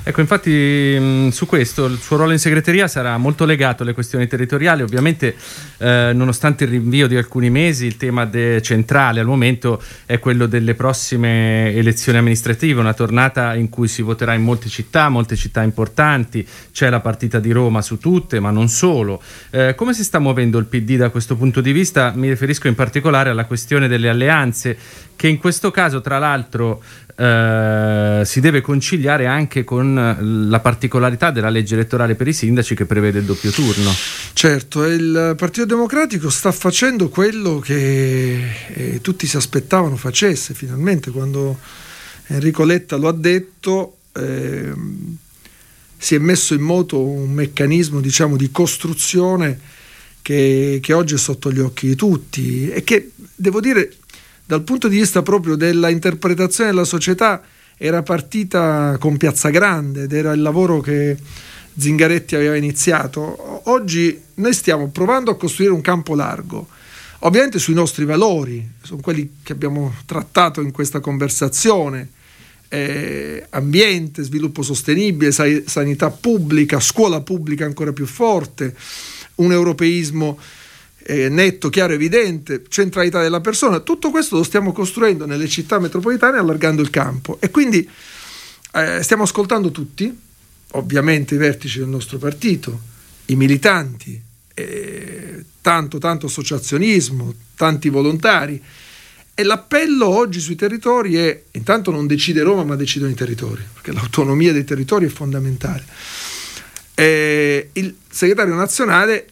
Ecco, 0.07 0.21
infatti 0.21 0.51
mh, 0.51 1.29
su 1.29 1.47
questo 1.47 1.85
il 1.85 1.97
suo 1.97 2.17
ruolo 2.17 2.31
in 2.31 2.37
segreteria 2.37 2.87
sarà 2.87 3.17
molto 3.17 3.43
legato 3.43 3.81
alle 3.81 3.95
questioni 3.95 4.27
territoriali. 4.27 4.83
Ovviamente, 4.83 5.35
eh, 5.79 6.11
nonostante 6.13 6.65
il 6.65 6.69
rinvio 6.69 7.07
di 7.07 7.17
alcuni 7.17 7.49
mesi, 7.49 7.87
il 7.87 7.97
tema 7.97 8.25
de- 8.25 8.61
centrale 8.61 9.19
al 9.19 9.25
momento 9.25 9.81
è 10.05 10.19
quello 10.19 10.45
delle 10.45 10.75
prossime 10.75 11.73
elezioni 11.73 12.19
amministrative, 12.19 12.81
una 12.81 12.93
tornata 12.93 13.55
in 13.55 13.69
cui 13.69 13.87
si 13.87 14.03
voterà 14.03 14.35
in 14.35 14.43
molte 14.43 14.69
città, 14.69 15.09
molte 15.09 15.35
città 15.35 15.63
importanti, 15.63 16.47
c'è 16.71 16.87
la 16.91 16.99
partita 16.99 17.39
di 17.39 17.51
Roma 17.51 17.81
su 17.81 17.97
tutte, 17.97 18.39
ma 18.39 18.51
non 18.51 18.67
solo. 18.67 19.19
Eh, 19.49 19.73
come 19.75 19.95
si 19.95 20.03
sta 20.03 20.19
muovendo 20.19 20.59
il 20.59 20.65
PD 20.65 20.97
da 20.97 21.09
questo 21.09 21.35
punto 21.35 21.61
di 21.61 21.71
vista? 21.71 22.13
Mi 22.15 22.29
riferisco 22.29 22.67
in 22.67 22.75
particolare 22.75 23.31
alla 23.31 23.45
questione 23.45 23.87
delle 23.87 24.09
alleanze, 24.09 24.77
che 25.15 25.27
in 25.27 25.37
questo 25.37 25.71
caso, 25.71 26.01
tra 26.01 26.17
l'altro, 26.19 26.81
eh, 27.15 28.23
si 28.25 28.39
deve 28.41 28.61
conciliare 28.61 29.25
anche 29.25 29.63
con 29.63 30.47
la 30.49 30.59
particolarità 30.59 31.31
della 31.31 31.49
legge 31.49 31.75
elettorale 31.75 32.15
per 32.15 32.27
i 32.27 32.33
sindaci 32.33 32.75
che 32.75 32.85
prevede 32.85 33.19
il 33.19 33.25
doppio 33.25 33.51
turno. 33.51 33.91
Certo, 34.33 34.83
il 34.83 35.35
Partito 35.37 35.65
Democratico 35.65 36.29
sta 36.29 36.51
facendo 36.51 37.09
quello 37.09 37.59
che 37.59 38.51
eh, 38.73 39.01
tutti 39.01 39.27
si 39.27 39.37
aspettavano 39.37 39.95
facesse 39.95 40.53
finalmente 40.53 41.11
quando 41.11 41.57
Enrico 42.27 42.63
Letta 42.63 42.97
lo 42.97 43.07
ha 43.07 43.13
detto. 43.13 43.97
Eh, 44.13 44.73
si 45.97 46.13
è 46.13 46.19
messo 46.19 46.53
in 46.53 46.61
moto 46.61 47.01
un 47.01 47.31
meccanismo 47.31 47.99
diciamo, 47.99 48.35
di 48.35 48.51
costruzione 48.51 49.59
che, 50.21 50.79
che 50.81 50.93
oggi 50.93 51.15
è 51.15 51.17
sotto 51.17 51.51
gli 51.51 51.59
occhi 51.59 51.87
di 51.87 51.95
tutti 51.95 52.69
e 52.69 52.83
che 52.83 53.11
devo 53.35 53.59
dire 53.59 53.91
dal 54.45 54.61
punto 54.61 54.87
di 54.87 54.97
vista 54.97 55.23
proprio 55.23 55.55
della 55.55 55.89
interpretazione 55.89 56.69
della 56.69 56.85
società 56.85 57.41
era 57.77 58.03
partita 58.03 58.95
con 58.99 59.17
Piazza 59.17 59.49
Grande 59.49 60.03
ed 60.03 60.13
era 60.13 60.31
il 60.33 60.41
lavoro 60.41 60.79
che 60.81 61.17
Zingaretti 61.77 62.35
aveva 62.35 62.55
iniziato. 62.55 63.69
Oggi 63.69 64.21
noi 64.35 64.53
stiamo 64.53 64.89
provando 64.89 65.31
a 65.31 65.37
costruire 65.37 65.73
un 65.73 65.81
campo 65.81 66.15
largo, 66.15 66.67
ovviamente 67.19 67.59
sui 67.59 67.73
nostri 67.73 68.05
valori, 68.05 68.65
sono 68.81 69.01
quelli 69.01 69.37
che 69.41 69.53
abbiamo 69.53 69.95
trattato 70.05 70.61
in 70.61 70.71
questa 70.71 70.99
conversazione, 70.99 72.09
eh, 72.69 73.45
ambiente, 73.49 74.23
sviluppo 74.23 74.61
sostenibile, 74.61 75.31
sa- 75.31 75.45
sanità 75.65 76.11
pubblica, 76.11 76.79
scuola 76.79 77.21
pubblica 77.21 77.65
ancora 77.65 77.91
più 77.93 78.05
forte, 78.05 78.75
un 79.35 79.51
europeismo 79.51 80.37
eh, 81.07 81.29
netto, 81.29 81.69
chiaro, 81.69 81.93
evidente, 81.93 82.63
centralità 82.67 83.21
della 83.21 83.39
persona, 83.39 83.79
tutto 83.79 84.09
questo 84.09 84.37
lo 84.37 84.43
stiamo 84.43 84.71
costruendo 84.71 85.27
nelle 85.27 85.47
città 85.47 85.77
metropolitane 85.77 86.39
allargando 86.39 86.81
il 86.81 86.89
campo 86.89 87.37
e 87.39 87.51
quindi 87.51 87.87
eh, 88.73 89.03
stiamo 89.03 89.21
ascoltando 89.21 89.69
tutti, 89.69 90.11
ovviamente 90.71 91.35
i 91.35 91.37
vertici 91.37 91.77
del 91.77 91.89
nostro 91.89 92.17
partito, 92.17 92.79
i 93.25 93.35
militanti, 93.35 94.19
eh, 94.55 95.45
tanto 95.61 95.99
tanto 95.99 96.25
associazionismo, 96.25 97.35
tanti 97.55 97.89
volontari 97.89 98.59
e 99.35 99.43
l'appello 99.43 100.07
oggi 100.07 100.39
sui 100.39 100.55
territori 100.55 101.17
è 101.17 101.43
intanto 101.51 101.91
non 101.91 102.07
decide 102.07 102.41
Roma 102.41 102.63
ma 102.63 102.75
decidono 102.75 103.11
i 103.11 103.15
territori, 103.15 103.61
perché 103.73 103.91
l'autonomia 103.91 104.53
dei 104.53 104.63
territori 104.63 105.05
è 105.05 105.09
fondamentale. 105.09 105.85
Eh, 106.95 107.69
il 107.73 107.95
segretario 108.09 108.55
nazionale 108.55 109.27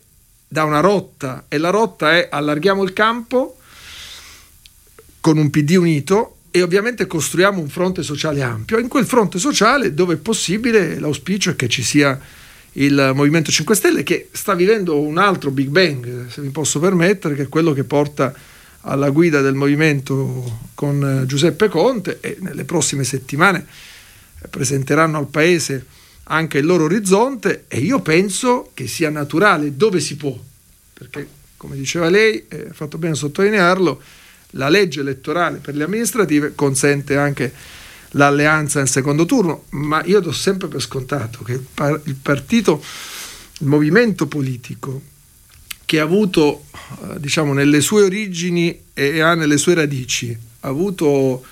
da 0.54 0.66
una 0.66 0.82
rotta 0.82 1.46
e 1.48 1.58
la 1.58 1.72
rotta 1.72 2.16
è 2.16 2.30
allarghiamo 2.32 2.84
il 2.84 2.94
campo 2.94 3.58
con 5.20 5.39
un 5.39 5.50
PD 5.50 5.72
unito 5.72 6.36
e 6.52 6.62
ovviamente 6.62 7.08
costruiamo 7.08 7.60
un 7.60 7.70
fronte 7.70 8.04
sociale 8.04 8.44
ampio. 8.44 8.78
In 8.78 8.88
quel 8.88 9.08
fronte 9.08 9.39
sociale, 9.39 9.96
dove 9.96 10.13
è 10.13 10.18
possibile, 10.18 11.00
l'auspicio 11.00 11.50
è 11.50 11.56
che 11.56 11.68
ci 11.68 11.82
sia 11.82 12.20
il 12.74 13.13
Movimento 13.16 13.50
5 13.50 13.76
Stelle 13.76 14.04
che 14.04 14.30
sta 14.32 14.54
vivendo 14.54 15.00
un 15.00 15.18
altro 15.18 15.50
Big 15.50 15.70
Bang, 15.70 16.28
se 16.30 16.42
mi 16.42 16.50
posso 16.50 16.80
permettere, 16.80 17.34
che 17.34 17.44
è 17.44 17.50
quello 17.50 17.74
che 17.74 17.84
porta 17.84 18.32
alla 18.82 19.10
guida 19.10 19.42
del 19.42 19.56
movimento 19.56 20.60
con 20.76 21.24
Giuseppe 21.26 21.68
Conte 21.68 22.20
e 22.22 22.38
nelle 22.42 22.63
prossime 22.63 23.04
settimane 23.04 23.66
presenteranno 24.52 25.18
al 25.18 25.30
Paese 25.30 25.84
anche 26.26 26.60
il 26.60 26.66
loro 26.66 26.86
orizzonte 26.86 27.66
e 27.68 27.80
io 27.80 28.00
penso 28.02 28.72
che 28.74 28.88
sia 28.88 29.10
naturale 29.10 29.76
dove 29.76 30.00
si 30.00 30.16
può, 30.16 30.38
perché 30.94 31.28
come 31.58 31.76
diceva 31.78 32.10
lei, 32.10 32.44
ha 32.50 32.56
eh, 32.56 32.68
fatto 32.72 32.98
bene 32.98 33.14
a 33.14 33.18
sottolinearlo, 33.18 34.02
la 34.52 34.70
legge 34.70 35.00
elettorale 35.00 35.60
per 35.60 35.76
le 35.76 35.86
amministrative 35.86 36.54
consente 36.56 37.16
anche 37.16 37.54
l'alleanza 38.12 38.80
nel 38.80 38.90
secondo 38.90 39.26
turno, 39.26 39.66
ma 39.70 40.04
io 40.06 40.20
do 40.20 40.32
sempre 40.32 40.68
per 40.68 40.82
scontato 40.82 41.42
che 41.44 41.54
il, 41.54 41.66
par- 41.74 42.02
il 42.04 42.16
partito, 42.16 42.84
il 43.60 43.68
movimento 43.68 44.28
politico 44.28 45.02
che 45.86 46.00
ha 46.00 46.04
avuto, 46.04 46.66
eh, 46.72 47.20
diciamo, 47.20 47.54
nelle 47.54 47.82
sue 47.82 48.04
origini 48.04 48.86
e 48.94 49.22
ha 49.22 49.34
nelle 49.34 49.58
sue 49.58 49.74
radici, 49.74 50.38
ha 50.62 50.68
avuto 50.68 51.44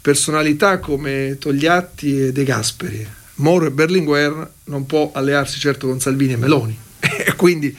personalità 0.00 0.78
come 0.78 1.36
Togliatti 1.38 2.20
e 2.20 2.32
De 2.32 2.44
Gasperi, 2.44 3.06
Moro 3.36 3.66
e 3.66 3.70
Berlinguer 3.70 4.52
non 4.64 4.86
può 4.86 5.10
allearsi 5.14 5.58
certo 5.58 5.86
con 5.86 6.00
Salvini 6.00 6.34
e 6.34 6.36
Meloni. 6.36 6.78
E 7.24 7.34
quindi 7.36 7.76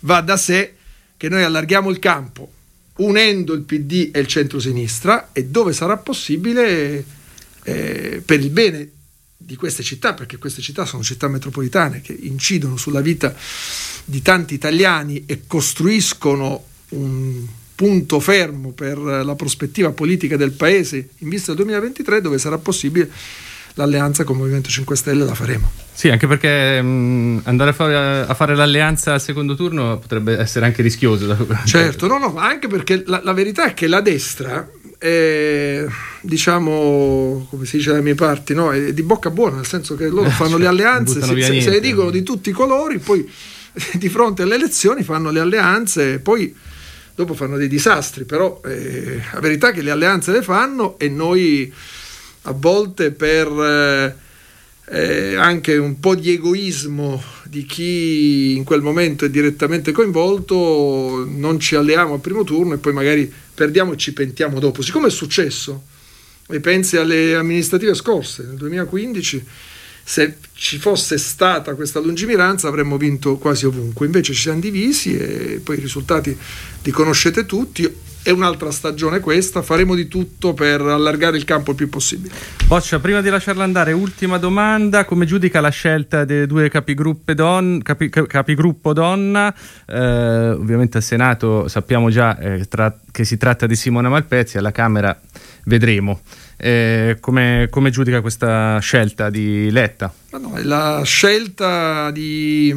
va 0.00 0.20
da 0.20 0.36
sé 0.36 0.74
che 1.16 1.28
noi 1.28 1.42
allarghiamo 1.42 1.90
il 1.90 1.98
campo 1.98 2.52
unendo 2.98 3.52
il 3.52 3.62
PD 3.62 4.10
e 4.12 4.20
il 4.20 4.26
centro-sinistra 4.26 5.30
e 5.32 5.46
dove 5.46 5.72
sarà 5.72 5.96
possibile 5.96 7.04
eh, 7.64 8.22
per 8.24 8.40
il 8.40 8.50
bene 8.50 8.90
di 9.36 9.56
queste 9.56 9.82
città, 9.82 10.14
perché 10.14 10.36
queste 10.36 10.62
città 10.62 10.84
sono 10.84 11.02
città 11.02 11.28
metropolitane 11.28 12.00
che 12.00 12.16
incidono 12.20 12.76
sulla 12.76 13.00
vita 13.00 13.34
di 14.04 14.20
tanti 14.22 14.54
italiani 14.54 15.24
e 15.26 15.42
costruiscono 15.46 16.64
un 16.90 17.46
punto 17.74 18.18
fermo 18.18 18.72
per 18.72 18.98
la 18.98 19.34
prospettiva 19.36 19.92
politica 19.92 20.36
del 20.36 20.50
Paese 20.50 21.10
in 21.18 21.28
vista 21.28 21.54
del 21.54 21.64
2023, 21.64 22.20
dove 22.20 22.38
sarà 22.38 22.58
possibile 22.58 23.08
l'alleanza 23.74 24.24
con 24.24 24.36
il 24.36 24.42
Movimento 24.42 24.68
5 24.68 24.96
Stelle 24.96 25.24
la 25.24 25.34
faremo. 25.34 25.70
Sì, 25.92 26.08
anche 26.08 26.26
perché 26.26 26.80
mh, 26.80 27.42
andare 27.44 27.70
a 27.70 27.72
fare, 27.72 27.94
a 28.26 28.34
fare, 28.34 28.54
l'alleanza 28.54 29.14
al 29.14 29.20
secondo 29.20 29.56
turno 29.56 29.98
potrebbe 29.98 30.38
essere 30.38 30.64
anche 30.66 30.82
rischioso. 30.82 31.36
Certo, 31.64 32.06
no, 32.06 32.18
no, 32.18 32.36
anche 32.36 32.68
perché 32.68 33.02
la, 33.06 33.20
la 33.24 33.32
verità 33.32 33.66
è 33.66 33.74
che 33.74 33.88
la 33.88 34.00
destra 34.00 34.68
è, 34.98 35.84
diciamo, 36.20 37.46
come 37.50 37.64
si 37.64 37.78
dice 37.78 37.90
dalle 37.90 38.02
mie 38.02 38.14
parti, 38.14 38.54
no? 38.54 38.72
è 38.72 38.92
di 38.92 39.02
bocca 39.02 39.30
buona, 39.30 39.56
nel 39.56 39.66
senso 39.66 39.94
che 39.94 40.08
loro 40.08 40.28
fanno 40.30 40.50
cioè, 40.50 40.60
le 40.60 40.66
alleanze, 40.66 41.22
se, 41.22 41.42
se, 41.42 41.60
se 41.60 41.70
le 41.70 41.80
dicono 41.80 42.10
di 42.10 42.22
tutti 42.22 42.50
i 42.50 42.52
colori, 42.52 42.98
poi 42.98 43.28
di 43.94 44.08
fronte 44.08 44.42
alle 44.42 44.56
elezioni 44.56 45.02
fanno 45.02 45.30
le 45.30 45.40
alleanze, 45.40 46.18
poi 46.18 46.54
dopo 47.14 47.34
fanno 47.34 47.56
dei 47.56 47.68
disastri, 47.68 48.24
però 48.24 48.60
eh, 48.64 49.20
la 49.32 49.40
verità 49.40 49.70
è 49.70 49.72
che 49.72 49.82
le 49.82 49.90
alleanze 49.90 50.32
le 50.32 50.42
fanno 50.42 50.98
e 50.98 51.08
noi 51.08 51.72
a 52.48 52.52
volte 52.52 53.10
per 53.10 53.46
eh, 53.46 54.26
eh, 54.90 55.34
anche 55.36 55.76
un 55.76 56.00
po' 56.00 56.14
di 56.14 56.32
egoismo 56.32 57.22
di 57.44 57.64
chi 57.64 58.56
in 58.56 58.64
quel 58.64 58.80
momento 58.80 59.26
è 59.26 59.30
direttamente 59.30 59.92
coinvolto, 59.92 61.26
non 61.28 61.60
ci 61.60 61.74
alleiamo 61.74 62.14
al 62.14 62.20
primo 62.20 62.44
turno 62.44 62.74
e 62.74 62.78
poi 62.78 62.92
magari 62.92 63.30
perdiamo 63.54 63.92
e 63.92 63.96
ci 63.96 64.12
pentiamo 64.12 64.58
dopo. 64.58 64.82
Siccome 64.82 65.08
è 65.08 65.10
successo, 65.10 65.84
e 66.48 66.60
pensi 66.60 66.96
alle 66.96 67.34
amministrative 67.34 67.94
scorse, 67.94 68.44
nel 68.44 68.56
2015, 68.56 69.44
se 70.04 70.36
ci 70.54 70.78
fosse 70.78 71.18
stata 71.18 71.74
questa 71.74 72.00
lungimiranza 72.00 72.68
avremmo 72.68 72.96
vinto 72.96 73.36
quasi 73.36 73.66
ovunque, 73.66 74.06
invece 74.06 74.32
ci 74.32 74.40
siamo 74.40 74.60
divisi 74.60 75.14
e 75.16 75.60
poi 75.62 75.76
i 75.76 75.80
risultati 75.80 76.36
li 76.82 76.90
conoscete 76.90 77.44
tutti. 77.44 78.06
È 78.22 78.30
un'altra 78.30 78.70
stagione 78.70 79.20
questa, 79.20 79.62
faremo 79.62 79.94
di 79.94 80.08
tutto 80.08 80.54
per 80.54 80.80
allargare 80.80 81.36
il 81.36 81.44
campo 81.44 81.70
il 81.70 81.76
più 81.76 81.88
possibile. 81.88 82.34
Boccia, 82.66 82.98
prima 82.98 83.20
di 83.20 83.28
lasciarla 83.28 83.64
andare, 83.64 83.92
ultima 83.92 84.38
domanda, 84.38 85.04
come 85.04 85.24
giudica 85.24 85.60
la 85.60 85.70
scelta 85.70 86.24
dei 86.24 86.46
due 86.46 86.70
don, 87.34 87.80
capi, 87.82 88.08
capigruppo 88.08 88.92
donna? 88.92 89.54
Eh, 89.86 90.50
ovviamente 90.50 90.98
al 90.98 91.02
Senato 91.02 91.68
sappiamo 91.68 92.10
già 92.10 92.38
eh, 92.38 92.66
tra, 92.68 92.94
che 93.10 93.24
si 93.24 93.36
tratta 93.36 93.66
di 93.66 93.76
Simona 93.76 94.08
Malpezzi, 94.08 94.58
alla 94.58 94.72
Camera 94.72 95.18
vedremo. 95.64 96.20
Eh, 96.56 97.16
come, 97.20 97.68
come, 97.70 97.90
giudica 97.90 98.20
questa 98.20 98.78
scelta 98.80 99.30
di 99.30 99.70
Letta? 99.70 100.12
No, 100.32 100.54
la 100.62 101.02
scelta 101.04 102.10
di 102.10 102.74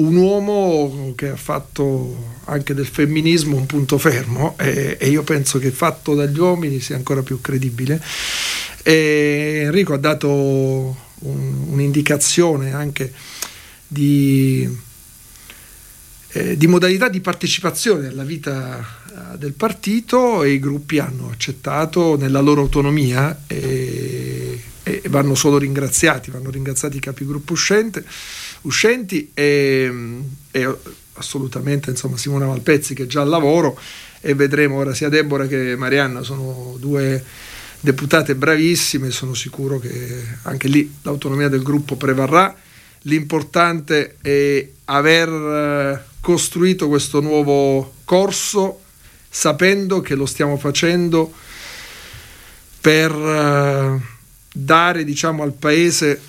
un 0.00 0.16
uomo 0.16 1.12
che 1.14 1.30
ha 1.30 1.36
fatto 1.36 2.38
anche 2.44 2.74
del 2.74 2.86
femminismo 2.86 3.56
un 3.56 3.66
punto 3.66 3.98
fermo 3.98 4.56
e, 4.58 4.96
e 4.98 5.08
io 5.08 5.22
penso 5.22 5.58
che 5.58 5.70
fatto 5.70 6.14
dagli 6.14 6.38
uomini 6.38 6.80
sia 6.80 6.96
ancora 6.96 7.22
più 7.22 7.40
credibile. 7.40 8.02
E 8.82 9.62
Enrico 9.64 9.92
ha 9.92 9.98
dato 9.98 10.28
un, 10.28 11.64
un'indicazione 11.68 12.72
anche 12.72 13.12
di, 13.86 14.68
eh, 16.28 16.56
di, 16.56 16.66
modalità 16.66 17.08
di 17.08 17.20
partecipazione 17.20 18.08
alla 18.08 18.24
vita 18.24 18.78
eh, 18.80 19.38
del 19.38 19.52
partito 19.52 20.42
e 20.42 20.52
i 20.52 20.58
gruppi 20.58 20.98
hanno 20.98 21.28
accettato 21.30 22.16
nella 22.16 22.40
loro 22.40 22.62
autonomia 22.62 23.42
e, 23.46 24.62
e 24.82 25.02
vanno 25.08 25.34
solo 25.34 25.58
ringraziati, 25.58 26.30
vanno 26.30 26.50
ringraziati 26.50 26.96
i 26.96 27.00
capigruppo 27.00 27.52
uscente 27.52 28.04
uscenti 28.62 29.30
e, 29.34 29.92
e 30.50 30.76
assolutamente 31.14 31.90
insomma, 31.90 32.16
Simona 32.16 32.46
Malpezzi 32.46 32.94
che 32.94 33.04
è 33.04 33.06
già 33.06 33.22
al 33.22 33.28
lavoro 33.28 33.78
e 34.20 34.34
vedremo 34.34 34.76
ora 34.76 34.94
sia 34.94 35.08
Deborah 35.08 35.46
che 35.46 35.76
Marianna 35.76 36.22
sono 36.22 36.76
due 36.78 37.24
deputate 37.80 38.34
bravissime, 38.34 39.10
sono 39.10 39.34
sicuro 39.34 39.78
che 39.78 40.22
anche 40.42 40.68
lì 40.68 40.96
l'autonomia 41.02 41.48
del 41.48 41.62
gruppo 41.62 41.96
prevarrà. 41.96 42.54
L'importante 43.04 44.16
è 44.20 44.68
aver 44.84 45.28
eh, 45.28 46.04
costruito 46.20 46.88
questo 46.88 47.20
nuovo 47.20 47.94
corso 48.04 48.82
sapendo 49.28 50.00
che 50.02 50.14
lo 50.14 50.26
stiamo 50.26 50.58
facendo 50.58 51.32
per 52.80 53.10
eh, 53.10 54.00
dare 54.52 55.04
diciamo, 55.04 55.42
al 55.42 55.52
Paese 55.52 56.20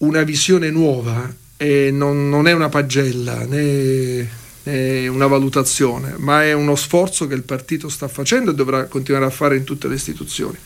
una 0.00 0.22
visione 0.22 0.70
nuova 0.70 1.32
e 1.56 1.90
non, 1.90 2.28
non 2.28 2.46
è 2.46 2.52
una 2.52 2.68
pagella 2.68 3.44
né, 3.44 4.28
né, 4.62 5.08
una 5.08 5.26
valutazione, 5.26 6.14
ma 6.16 6.42
è 6.44 6.52
uno 6.52 6.74
sforzo 6.74 7.26
che 7.26 7.34
il 7.34 7.42
partito 7.42 7.88
sta 7.88 8.08
facendo 8.08 8.50
e 8.50 8.54
dovrà 8.54 8.84
continuare 8.84 9.26
a 9.26 9.30
fare 9.30 9.56
in 9.56 9.64
tutte 9.64 9.88
le 9.88 9.94
istituzioni. 9.94 10.56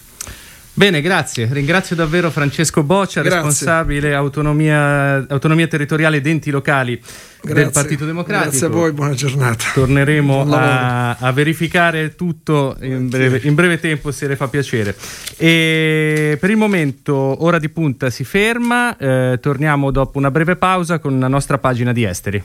Bene, 0.76 1.00
grazie. 1.00 1.48
Ringrazio 1.52 1.94
davvero 1.94 2.32
Francesco 2.32 2.82
Boccia, 2.82 3.22
grazie. 3.22 3.42
responsabile 3.42 4.12
autonomia, 4.12 5.24
autonomia, 5.28 5.68
territoriale 5.68 6.16
ed 6.16 6.26
enti 6.26 6.50
locali 6.50 7.00
grazie. 7.40 7.54
del 7.54 7.70
Partito 7.70 8.04
Democratico. 8.04 8.50
Grazie 8.50 8.66
a 8.66 8.70
voi, 8.70 8.90
buona 8.90 9.14
giornata. 9.14 9.66
Torneremo 9.72 10.52
a, 10.52 11.16
a, 11.16 11.30
verificare 11.30 12.16
tutto 12.16 12.76
in 12.80 13.08
breve, 13.08 13.40
in 13.44 13.54
breve, 13.54 13.78
tempo 13.78 14.10
se 14.10 14.26
le 14.26 14.34
fa 14.34 14.48
piacere. 14.48 14.96
E 15.36 16.36
per 16.40 16.50
il 16.50 16.56
momento, 16.56 17.14
ora 17.14 17.60
di 17.60 17.68
punta 17.68 18.10
si 18.10 18.24
ferma, 18.24 18.96
eh, 18.96 19.38
torniamo 19.40 19.92
dopo 19.92 20.18
una 20.18 20.32
breve 20.32 20.56
pausa 20.56 20.98
con 20.98 21.20
la 21.20 21.28
nostra 21.28 21.58
pagina 21.58 21.92
di 21.92 22.02
esteri. 22.02 22.42